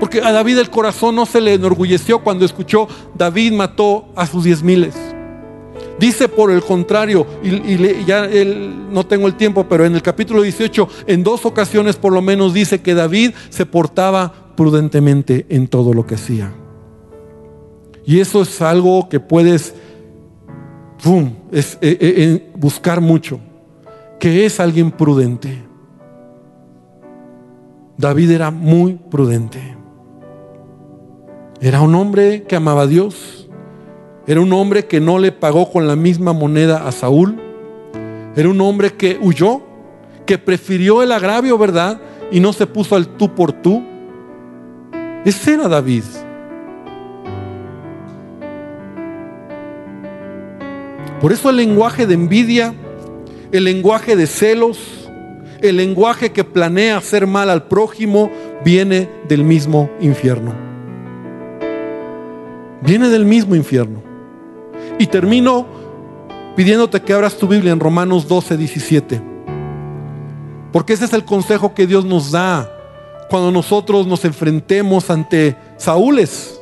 Porque 0.00 0.20
a 0.20 0.30
David 0.32 0.58
el 0.58 0.70
corazón 0.70 1.16
no 1.16 1.26
se 1.26 1.40
le 1.40 1.54
enorgulleció 1.54 2.20
cuando 2.20 2.44
escuchó 2.44 2.86
David 3.14 3.52
mató 3.52 4.06
a 4.14 4.26
sus 4.26 4.44
diez 4.44 4.62
miles. 4.62 4.94
Dice 5.98 6.28
por 6.28 6.52
el 6.52 6.62
contrario, 6.62 7.26
y, 7.42 8.04
ya 8.04 8.28
no 8.90 9.04
tengo 9.04 9.26
el 9.26 9.34
tiempo, 9.34 9.66
pero 9.68 9.84
en 9.84 9.96
el 9.96 10.02
capítulo 10.02 10.42
18, 10.42 10.88
en 11.08 11.24
dos 11.24 11.44
ocasiones 11.44 11.96
por 11.96 12.12
lo 12.12 12.22
menos 12.22 12.54
dice 12.54 12.80
que 12.80 12.94
David 12.94 13.32
se 13.50 13.66
portaba 13.66 14.32
prudentemente 14.56 15.46
en 15.48 15.66
todo 15.66 15.92
lo 15.92 16.06
que 16.06 16.14
hacía. 16.14 16.52
Y 18.06 18.20
eso 18.20 18.42
es 18.42 18.62
algo 18.62 19.08
que 19.08 19.18
puedes 19.18 19.74
es, 21.52 21.78
eh, 21.80 21.96
eh, 22.00 22.50
buscar 22.56 23.00
mucho, 23.00 23.40
que 24.18 24.46
es 24.46 24.60
alguien 24.60 24.90
prudente. 24.90 25.67
David 27.98 28.30
era 28.30 28.50
muy 28.50 28.94
prudente. 28.94 29.76
Era 31.60 31.82
un 31.82 31.94
hombre 31.94 32.44
que 32.44 32.56
amaba 32.56 32.82
a 32.82 32.86
Dios 32.86 33.38
era 34.28 34.42
un 34.42 34.52
hombre 34.52 34.84
que 34.84 35.00
no 35.00 35.18
le 35.18 35.32
pagó 35.32 35.72
con 35.72 35.88
la 35.88 35.96
misma 35.96 36.34
moneda 36.34 36.86
a 36.86 36.92
Saúl. 36.92 37.40
Era 38.36 38.50
un 38.50 38.60
hombre 38.60 38.92
que 38.92 39.18
huyó, 39.18 39.62
que 40.26 40.36
prefirió 40.36 41.02
el 41.02 41.12
agravio, 41.12 41.56
¿verdad? 41.56 41.98
Y 42.30 42.38
no 42.38 42.52
se 42.52 42.66
puso 42.66 42.94
al 42.94 43.06
tú 43.06 43.34
por 43.34 43.52
tú. 43.52 43.82
Ese 45.24 45.54
era 45.54 45.66
David. 45.66 46.02
Por 51.22 51.32
eso 51.32 51.48
el 51.48 51.56
lenguaje 51.56 52.06
de 52.06 52.12
envidia, 52.12 52.74
el 53.50 53.64
lenguaje 53.64 54.14
de 54.14 54.26
celos, 54.26 54.78
el 55.62 55.76
lenguaje 55.76 56.32
que 56.32 56.44
planea 56.44 56.96
hacer 56.96 57.26
mal 57.26 57.50
al 57.50 57.64
prójimo, 57.64 58.30
viene 58.64 59.08
del 59.28 59.44
mismo 59.44 59.90
infierno. 60.00 60.54
Viene 62.80 63.08
del 63.08 63.24
mismo 63.24 63.54
infierno. 63.54 64.02
Y 64.98 65.06
termino 65.06 65.66
pidiéndote 66.56 67.00
que 67.00 67.12
abras 67.12 67.36
tu 67.36 67.46
Biblia 67.46 67.72
en 67.72 67.80
Romanos 67.80 68.26
12, 68.26 68.56
17. 68.56 69.22
Porque 70.72 70.92
ese 70.92 71.04
es 71.04 71.12
el 71.12 71.24
consejo 71.24 71.74
que 71.74 71.86
Dios 71.86 72.04
nos 72.04 72.32
da 72.32 72.70
cuando 73.30 73.50
nosotros 73.50 74.06
nos 74.06 74.24
enfrentemos 74.24 75.10
ante 75.10 75.56
Saúles. 75.76 76.60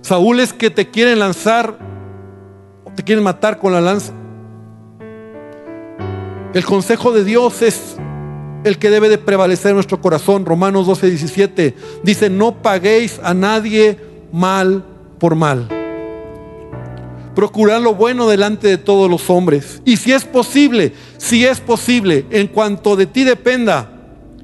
Saúles 0.00 0.52
que 0.52 0.70
te 0.70 0.90
quieren 0.90 1.18
lanzar, 1.18 1.78
te 2.94 3.02
quieren 3.02 3.24
matar 3.24 3.58
con 3.58 3.72
la 3.72 3.80
lanza. 3.80 4.12
El 6.54 6.66
consejo 6.66 7.12
de 7.12 7.24
Dios 7.24 7.62
es 7.62 7.96
el 8.64 8.78
que 8.78 8.90
debe 8.90 9.08
de 9.08 9.16
prevalecer 9.16 9.70
en 9.70 9.76
nuestro 9.76 10.00
corazón. 10.00 10.44
Romanos 10.44 10.86
12, 10.86 11.08
17 11.08 11.74
dice, 12.02 12.28
no 12.28 12.62
paguéis 12.62 13.18
a 13.22 13.32
nadie 13.32 13.98
mal 14.32 14.84
por 15.18 15.34
mal. 15.34 15.68
Procurar 17.34 17.80
lo 17.80 17.94
bueno 17.94 18.28
delante 18.28 18.68
de 18.68 18.76
todos 18.76 19.10
los 19.10 19.30
hombres. 19.30 19.80
Y 19.86 19.96
si 19.96 20.12
es 20.12 20.26
posible, 20.26 20.92
si 21.16 21.46
es 21.46 21.58
posible, 21.58 22.26
en 22.30 22.48
cuanto 22.48 22.96
de 22.96 23.06
ti 23.06 23.24
dependa, 23.24 23.90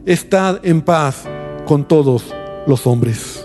estad 0.07 0.61
en 0.63 0.81
paz 0.81 1.25
con 1.67 1.87
todos 1.87 2.25
los 2.67 2.87
hombres. 2.87 3.45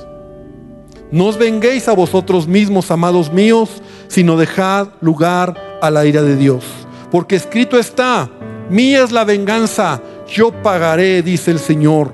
No 1.11 1.25
os 1.25 1.37
venguéis 1.37 1.89
a 1.89 1.93
vosotros 1.93 2.47
mismos, 2.47 2.89
amados 2.89 3.31
míos, 3.31 3.81
sino 4.07 4.37
dejad 4.37 4.87
lugar 5.01 5.77
a 5.81 5.91
la 5.91 6.05
ira 6.05 6.21
de 6.21 6.37
Dios. 6.37 6.63
Porque 7.11 7.35
escrito 7.35 7.77
está, 7.77 8.31
mía 8.69 9.03
es 9.03 9.11
la 9.11 9.23
venganza, 9.23 10.01
yo 10.27 10.51
pagaré, 10.51 11.21
dice 11.21 11.51
el 11.51 11.59
Señor. 11.59 12.13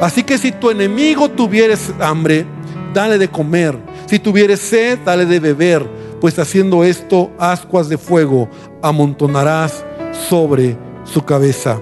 Así 0.00 0.22
que 0.22 0.38
si 0.38 0.52
tu 0.52 0.70
enemigo 0.70 1.28
tuvieres 1.30 1.92
hambre, 2.00 2.46
dale 2.94 3.18
de 3.18 3.28
comer. 3.28 3.76
Si 4.06 4.18
tuvieres 4.18 4.60
sed, 4.60 4.98
dale 5.04 5.26
de 5.26 5.40
beber 5.40 6.00
pues 6.20 6.38
haciendo 6.38 6.84
esto 6.84 7.30
ascuas 7.38 7.88
de 7.88 7.98
fuego 7.98 8.48
amontonarás 8.82 9.84
sobre 10.28 10.76
su 11.04 11.24
cabeza. 11.24 11.80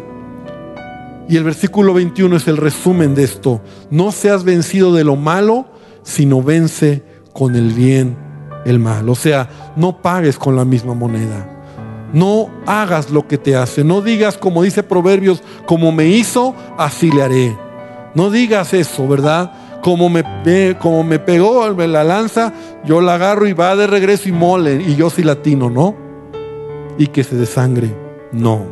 Y 1.28 1.36
el 1.36 1.44
versículo 1.44 1.92
21 1.92 2.36
es 2.36 2.49
el 2.49 2.57
resumen 2.57 3.14
de 3.14 3.24
esto. 3.24 3.61
No 3.90 4.12
seas 4.12 4.44
vencido 4.44 4.94
de 4.94 5.05
lo 5.05 5.16
malo, 5.16 5.66
sino 6.03 6.42
vence 6.42 7.03
con 7.34 7.55
el 7.55 7.72
bien 7.72 8.16
el 8.64 8.78
mal. 8.78 9.09
O 9.11 9.14
sea, 9.14 9.74
no 9.76 10.01
pagues 10.01 10.38
con 10.38 10.57
la 10.57 10.64
misma 10.64 10.94
moneda. 10.94 11.57
No 12.12 12.50
hagas 12.66 13.11
lo 13.11 13.26
que 13.26 13.38
te 13.38 13.56
hace. 13.56 13.84
No 13.84 14.00
digas, 14.00 14.38
como 14.38 14.62
dice 14.62 14.82
Proverbios, 14.82 15.42
como 15.66 15.92
me 15.92 16.06
hizo, 16.06 16.54
así 16.76 17.11
le 17.11 17.22
haré. 17.22 17.56
No 18.14 18.30
digas 18.30 18.74
eso, 18.74 19.06
¿verdad? 19.06 19.52
Como 19.82 20.09
me, 20.09 20.24
como 20.80 21.04
me 21.04 21.18
pegó 21.18 21.68
la 21.70 22.04
lanza, 22.04 22.52
yo 22.84 23.00
la 23.00 23.14
agarro 23.14 23.46
y 23.46 23.52
va 23.52 23.76
de 23.76 23.86
regreso 23.86 24.28
y 24.28 24.32
mole. 24.32 24.82
Y 24.82 24.96
yo 24.96 25.11
sí 25.11 25.22
latino, 25.22 25.70
¿no? 25.70 25.94
Y 26.98 27.09
que 27.09 27.22
se 27.22 27.36
desangre. 27.36 27.94
No. 28.32 28.66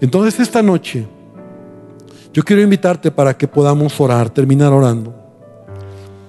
Entonces 0.00 0.40
esta 0.40 0.62
noche 0.62 1.06
yo 2.32 2.42
quiero 2.44 2.62
invitarte 2.62 3.10
para 3.10 3.36
que 3.36 3.48
podamos 3.48 4.00
orar, 4.00 4.30
terminar 4.30 4.72
orando. 4.72 5.12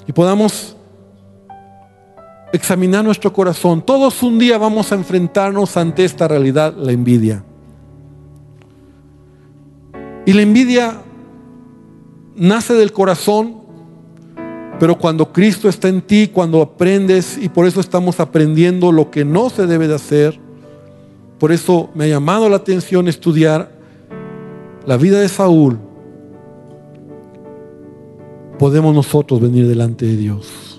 Y 0.07 0.11
podamos 0.11 0.75
examinar 2.53 3.03
nuestro 3.03 3.31
corazón. 3.31 3.81
Todos 3.81 4.23
un 4.23 4.37
día 4.39 4.57
vamos 4.57 4.91
a 4.91 4.95
enfrentarnos 4.95 5.77
ante 5.77 6.05
esta 6.05 6.27
realidad, 6.27 6.75
la 6.75 6.91
envidia. 6.91 7.43
Y 10.25 10.33
la 10.33 10.41
envidia 10.41 11.01
nace 12.35 12.73
del 12.73 12.91
corazón, 12.91 13.61
pero 14.79 14.97
cuando 14.97 15.31
Cristo 15.31 15.69
está 15.69 15.87
en 15.87 16.01
ti, 16.01 16.27
cuando 16.27 16.61
aprendes, 16.61 17.37
y 17.37 17.49
por 17.49 17.65
eso 17.67 17.79
estamos 17.79 18.19
aprendiendo 18.19 18.91
lo 18.91 19.11
que 19.11 19.25
no 19.25 19.49
se 19.49 19.67
debe 19.67 19.87
de 19.87 19.95
hacer, 19.95 20.39
por 21.39 21.51
eso 21.51 21.89
me 21.95 22.05
ha 22.05 22.07
llamado 22.07 22.49
la 22.49 22.57
atención 22.57 23.07
estudiar 23.07 23.71
la 24.85 24.97
vida 24.97 25.19
de 25.19 25.27
Saúl. 25.27 25.79
Podemos 28.59 28.93
nosotros 28.93 29.41
venir 29.41 29.67
delante 29.67 30.05
de 30.05 30.17
Dios. 30.17 30.70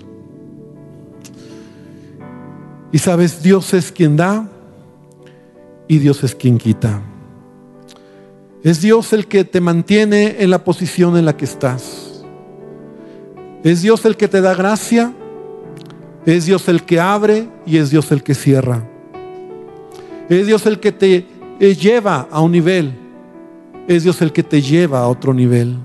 Y 2.93 2.99
sabes, 2.99 3.41
Dios 3.41 3.73
es 3.73 3.91
quien 3.91 4.15
da 4.15 4.47
y 5.87 5.97
Dios 5.97 6.23
es 6.23 6.35
quien 6.35 6.59
quita. 6.59 7.01
Es 8.63 8.81
Dios 8.81 9.11
el 9.13 9.27
que 9.27 9.43
te 9.43 9.59
mantiene 9.59 10.37
en 10.39 10.51
la 10.51 10.63
posición 10.63 11.17
en 11.17 11.25
la 11.25 11.35
que 11.35 11.45
estás. 11.45 12.23
Es 13.63 13.81
Dios 13.81 14.05
el 14.05 14.15
que 14.15 14.27
te 14.27 14.41
da 14.41 14.53
gracia. 14.53 15.11
Es 16.27 16.45
Dios 16.45 16.69
el 16.69 16.83
que 16.83 16.99
abre 16.99 17.49
y 17.65 17.77
es 17.77 17.89
Dios 17.89 18.11
el 18.11 18.21
que 18.21 18.35
cierra. 18.35 18.87
Es 20.29 20.45
Dios 20.45 20.65
el 20.67 20.79
que 20.79 20.91
te 20.91 21.25
eh, 21.59 21.75
lleva 21.75 22.27
a 22.29 22.41
un 22.41 22.51
nivel. 22.51 22.93
Es 23.87 24.03
Dios 24.03 24.21
el 24.21 24.31
que 24.31 24.43
te 24.43 24.61
lleva 24.61 24.99
a 24.99 25.07
otro 25.07 25.33
nivel. 25.33 25.77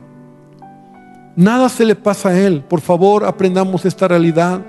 Nada 1.36 1.70
se 1.70 1.86
le 1.86 1.94
pasa 1.94 2.28
a 2.28 2.38
Él. 2.38 2.62
Por 2.68 2.82
favor, 2.82 3.24
aprendamos 3.24 3.86
esta 3.86 4.06
realidad. 4.08 4.60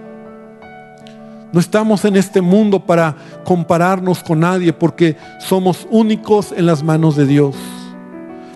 No 1.51 1.59
estamos 1.59 2.05
en 2.05 2.15
este 2.15 2.41
mundo 2.41 2.85
para 2.85 3.15
compararnos 3.43 4.23
con 4.23 4.41
nadie 4.41 4.71
porque 4.73 5.17
somos 5.39 5.87
únicos 5.89 6.51
en 6.55 6.65
las 6.65 6.83
manos 6.83 7.15
de 7.15 7.25
Dios. 7.25 7.55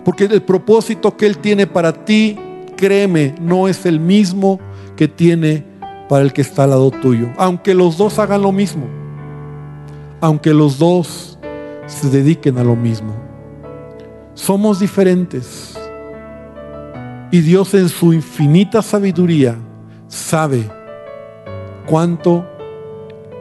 Porque 0.04 0.24
el 0.24 0.42
propósito 0.42 1.16
que 1.16 1.26
Él 1.26 1.38
tiene 1.38 1.66
para 1.66 1.92
ti, 1.92 2.38
créeme, 2.76 3.34
no 3.40 3.68
es 3.68 3.86
el 3.86 3.98
mismo 3.98 4.60
que 4.96 5.08
tiene 5.08 5.64
para 6.08 6.22
el 6.22 6.32
que 6.32 6.42
está 6.42 6.64
al 6.64 6.70
lado 6.70 6.90
tuyo. 6.90 7.30
Aunque 7.36 7.74
los 7.74 7.96
dos 7.96 8.18
hagan 8.18 8.42
lo 8.42 8.52
mismo 8.52 8.86
aunque 10.24 10.54
los 10.54 10.78
dos 10.78 11.38
se 11.84 12.08
dediquen 12.08 12.56
a 12.56 12.64
lo 12.64 12.76
mismo. 12.76 13.14
Somos 14.32 14.80
diferentes. 14.80 15.78
Y 17.30 17.42
Dios 17.42 17.74
en 17.74 17.90
su 17.90 18.14
infinita 18.14 18.80
sabiduría 18.80 19.54
sabe 20.08 20.66
cuánto 21.84 22.46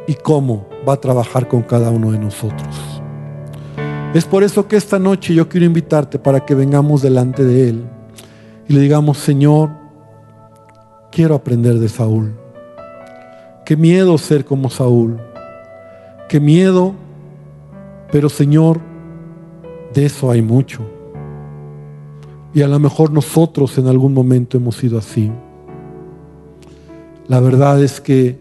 y 0.07 0.15
cómo 0.15 0.67
va 0.87 0.93
a 0.93 1.01
trabajar 1.01 1.47
con 1.47 1.61
cada 1.61 1.89
uno 1.89 2.11
de 2.11 2.19
nosotros. 2.19 3.01
Es 4.13 4.25
por 4.25 4.43
eso 4.43 4.67
que 4.67 4.75
esta 4.75 4.99
noche 4.99 5.33
yo 5.33 5.49
quiero 5.49 5.65
invitarte 5.65 6.19
para 6.19 6.45
que 6.45 6.55
vengamos 6.55 7.01
delante 7.01 7.43
de 7.43 7.69
Él 7.69 7.83
y 8.67 8.73
le 8.73 8.79
digamos, 8.79 9.17
Señor, 9.17 9.71
quiero 11.11 11.35
aprender 11.35 11.79
de 11.79 11.89
Saúl. 11.89 12.33
Qué 13.65 13.75
miedo 13.75 14.17
ser 14.17 14.45
como 14.45 14.69
Saúl 14.69 15.19
qué 16.33 16.39
miedo, 16.39 16.95
pero 18.11 18.27
Señor, 18.27 18.81
de 19.93 20.07
eso 20.07 20.31
hay 20.31 20.41
mucho. 20.41 20.81
Y 22.55 22.63
a 22.63 22.67
lo 22.67 22.79
mejor 22.79 23.11
nosotros 23.11 23.77
en 23.77 23.85
algún 23.85 24.15
momento 24.15 24.57
hemos 24.57 24.77
sido 24.77 24.97
así. 24.97 25.31
La 27.27 27.39
verdad 27.39 27.83
es 27.83 28.01
que 28.01 28.39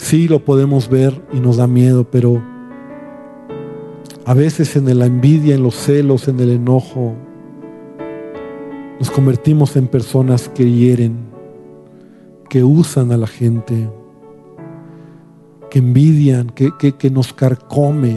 sí 0.00 0.28
lo 0.28 0.44
podemos 0.44 0.88
ver 0.88 1.22
y 1.32 1.40
nos 1.40 1.58
da 1.58 1.66
miedo, 1.66 2.04
pero 2.10 2.42
a 4.24 4.34
veces 4.34 4.74
en 4.76 4.98
la 4.98 5.06
envidia, 5.06 5.54
en 5.54 5.62
los 5.62 5.74
celos, 5.74 6.26
en 6.26 6.40
el 6.40 6.50
enojo, 6.50 7.14
nos 8.98 9.10
convertimos 9.10 9.76
en 9.76 9.86
personas 9.86 10.48
que 10.48 10.70
hieren, 10.70 11.18
que 12.48 12.64
usan 12.64 13.12
a 13.12 13.16
la 13.16 13.26
gente 13.26 13.88
que 15.70 15.78
envidian, 15.78 16.48
que, 16.50 16.72
que, 16.98 17.10
nos 17.10 17.32
carcome, 17.32 18.16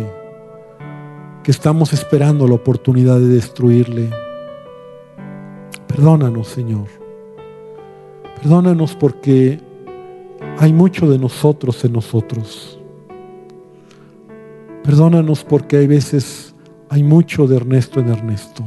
que 1.43 1.51
estamos 1.51 1.93
esperando 1.93 2.47
la 2.47 2.55
oportunidad 2.55 3.19
de 3.19 3.27
destruirle. 3.27 4.09
Perdónanos, 5.87 6.47
Señor. 6.47 6.87
Perdónanos 8.41 8.95
porque 8.95 9.59
hay 10.59 10.73
mucho 10.73 11.09
de 11.09 11.17
nosotros 11.17 11.83
en 11.85 11.93
nosotros. 11.93 12.79
Perdónanos 14.83 15.43
porque 15.43 15.77
hay 15.77 15.87
veces 15.87 16.55
hay 16.89 17.03
mucho 17.03 17.47
de 17.47 17.55
Ernesto 17.55 17.99
en 17.99 18.09
Ernesto. 18.09 18.63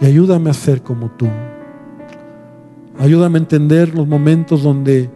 Y 0.00 0.06
ayúdame 0.06 0.50
a 0.50 0.54
ser 0.54 0.82
como 0.82 1.10
tú. 1.12 1.28
Ayúdame 2.98 3.38
a 3.38 3.42
entender 3.42 3.94
los 3.94 4.06
momentos 4.06 4.62
donde 4.62 5.10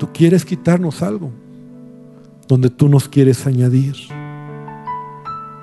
Tú 0.00 0.08
quieres 0.14 0.46
quitarnos 0.46 1.02
algo, 1.02 1.30
donde 2.48 2.70
tú 2.70 2.88
nos 2.88 3.06
quieres 3.06 3.46
añadir. 3.46 3.94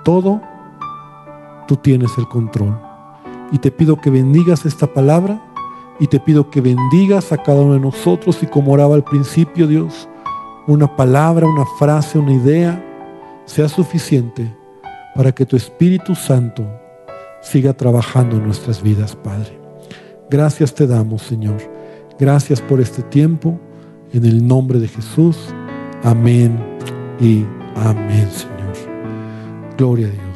Todo, 0.04 0.40
tú 1.68 1.76
tienes 1.78 2.12
el 2.20 2.28
control. 2.28 2.80
Y 3.52 3.58
te 3.58 3.72
pido 3.72 4.00
que 4.00 4.12
bendigas 4.12 4.68
esta 4.68 4.94
palabra 4.94 5.42
y 6.00 6.08
te 6.08 6.20
pido 6.20 6.50
que 6.50 6.62
bendigas 6.62 7.32
a 7.32 7.38
cada 7.38 7.62
uno 7.62 7.74
de 7.74 7.80
nosotros 7.80 8.40
y 8.42 8.48
como 8.48 8.74
oraba 8.74 8.96
al 8.96 9.04
principio, 9.04 9.68
Dios, 9.68 10.08
una 10.68 10.96
palabra, 10.96 11.48
una 11.48 11.66
frase, 11.80 12.20
una 12.20 12.34
idea 12.34 12.84
sea 13.46 13.70
suficiente 13.70 14.54
para 15.16 15.32
que 15.32 15.46
tu 15.46 15.56
Espíritu 15.56 16.14
Santo 16.14 16.66
siga 17.42 17.74
trabajando 17.74 18.36
en 18.38 18.46
nuestras 18.46 18.84
vidas, 18.84 19.16
Padre. 19.16 19.58
Gracias 20.30 20.74
te 20.74 20.86
damos, 20.86 21.22
Señor. 21.22 21.58
Gracias 22.20 22.62
por 22.62 22.82
este 22.82 23.02
tiempo. 23.04 23.60
En 24.14 24.26
el 24.26 24.46
nombre 24.46 24.80
de 24.80 24.88
Jesús. 24.88 25.38
Amén 26.04 26.58
y 27.20 27.46
amén, 27.76 28.30
Señor. 28.32 28.74
Gloria 29.78 30.08
a 30.08 30.12
Dios. 30.12 30.27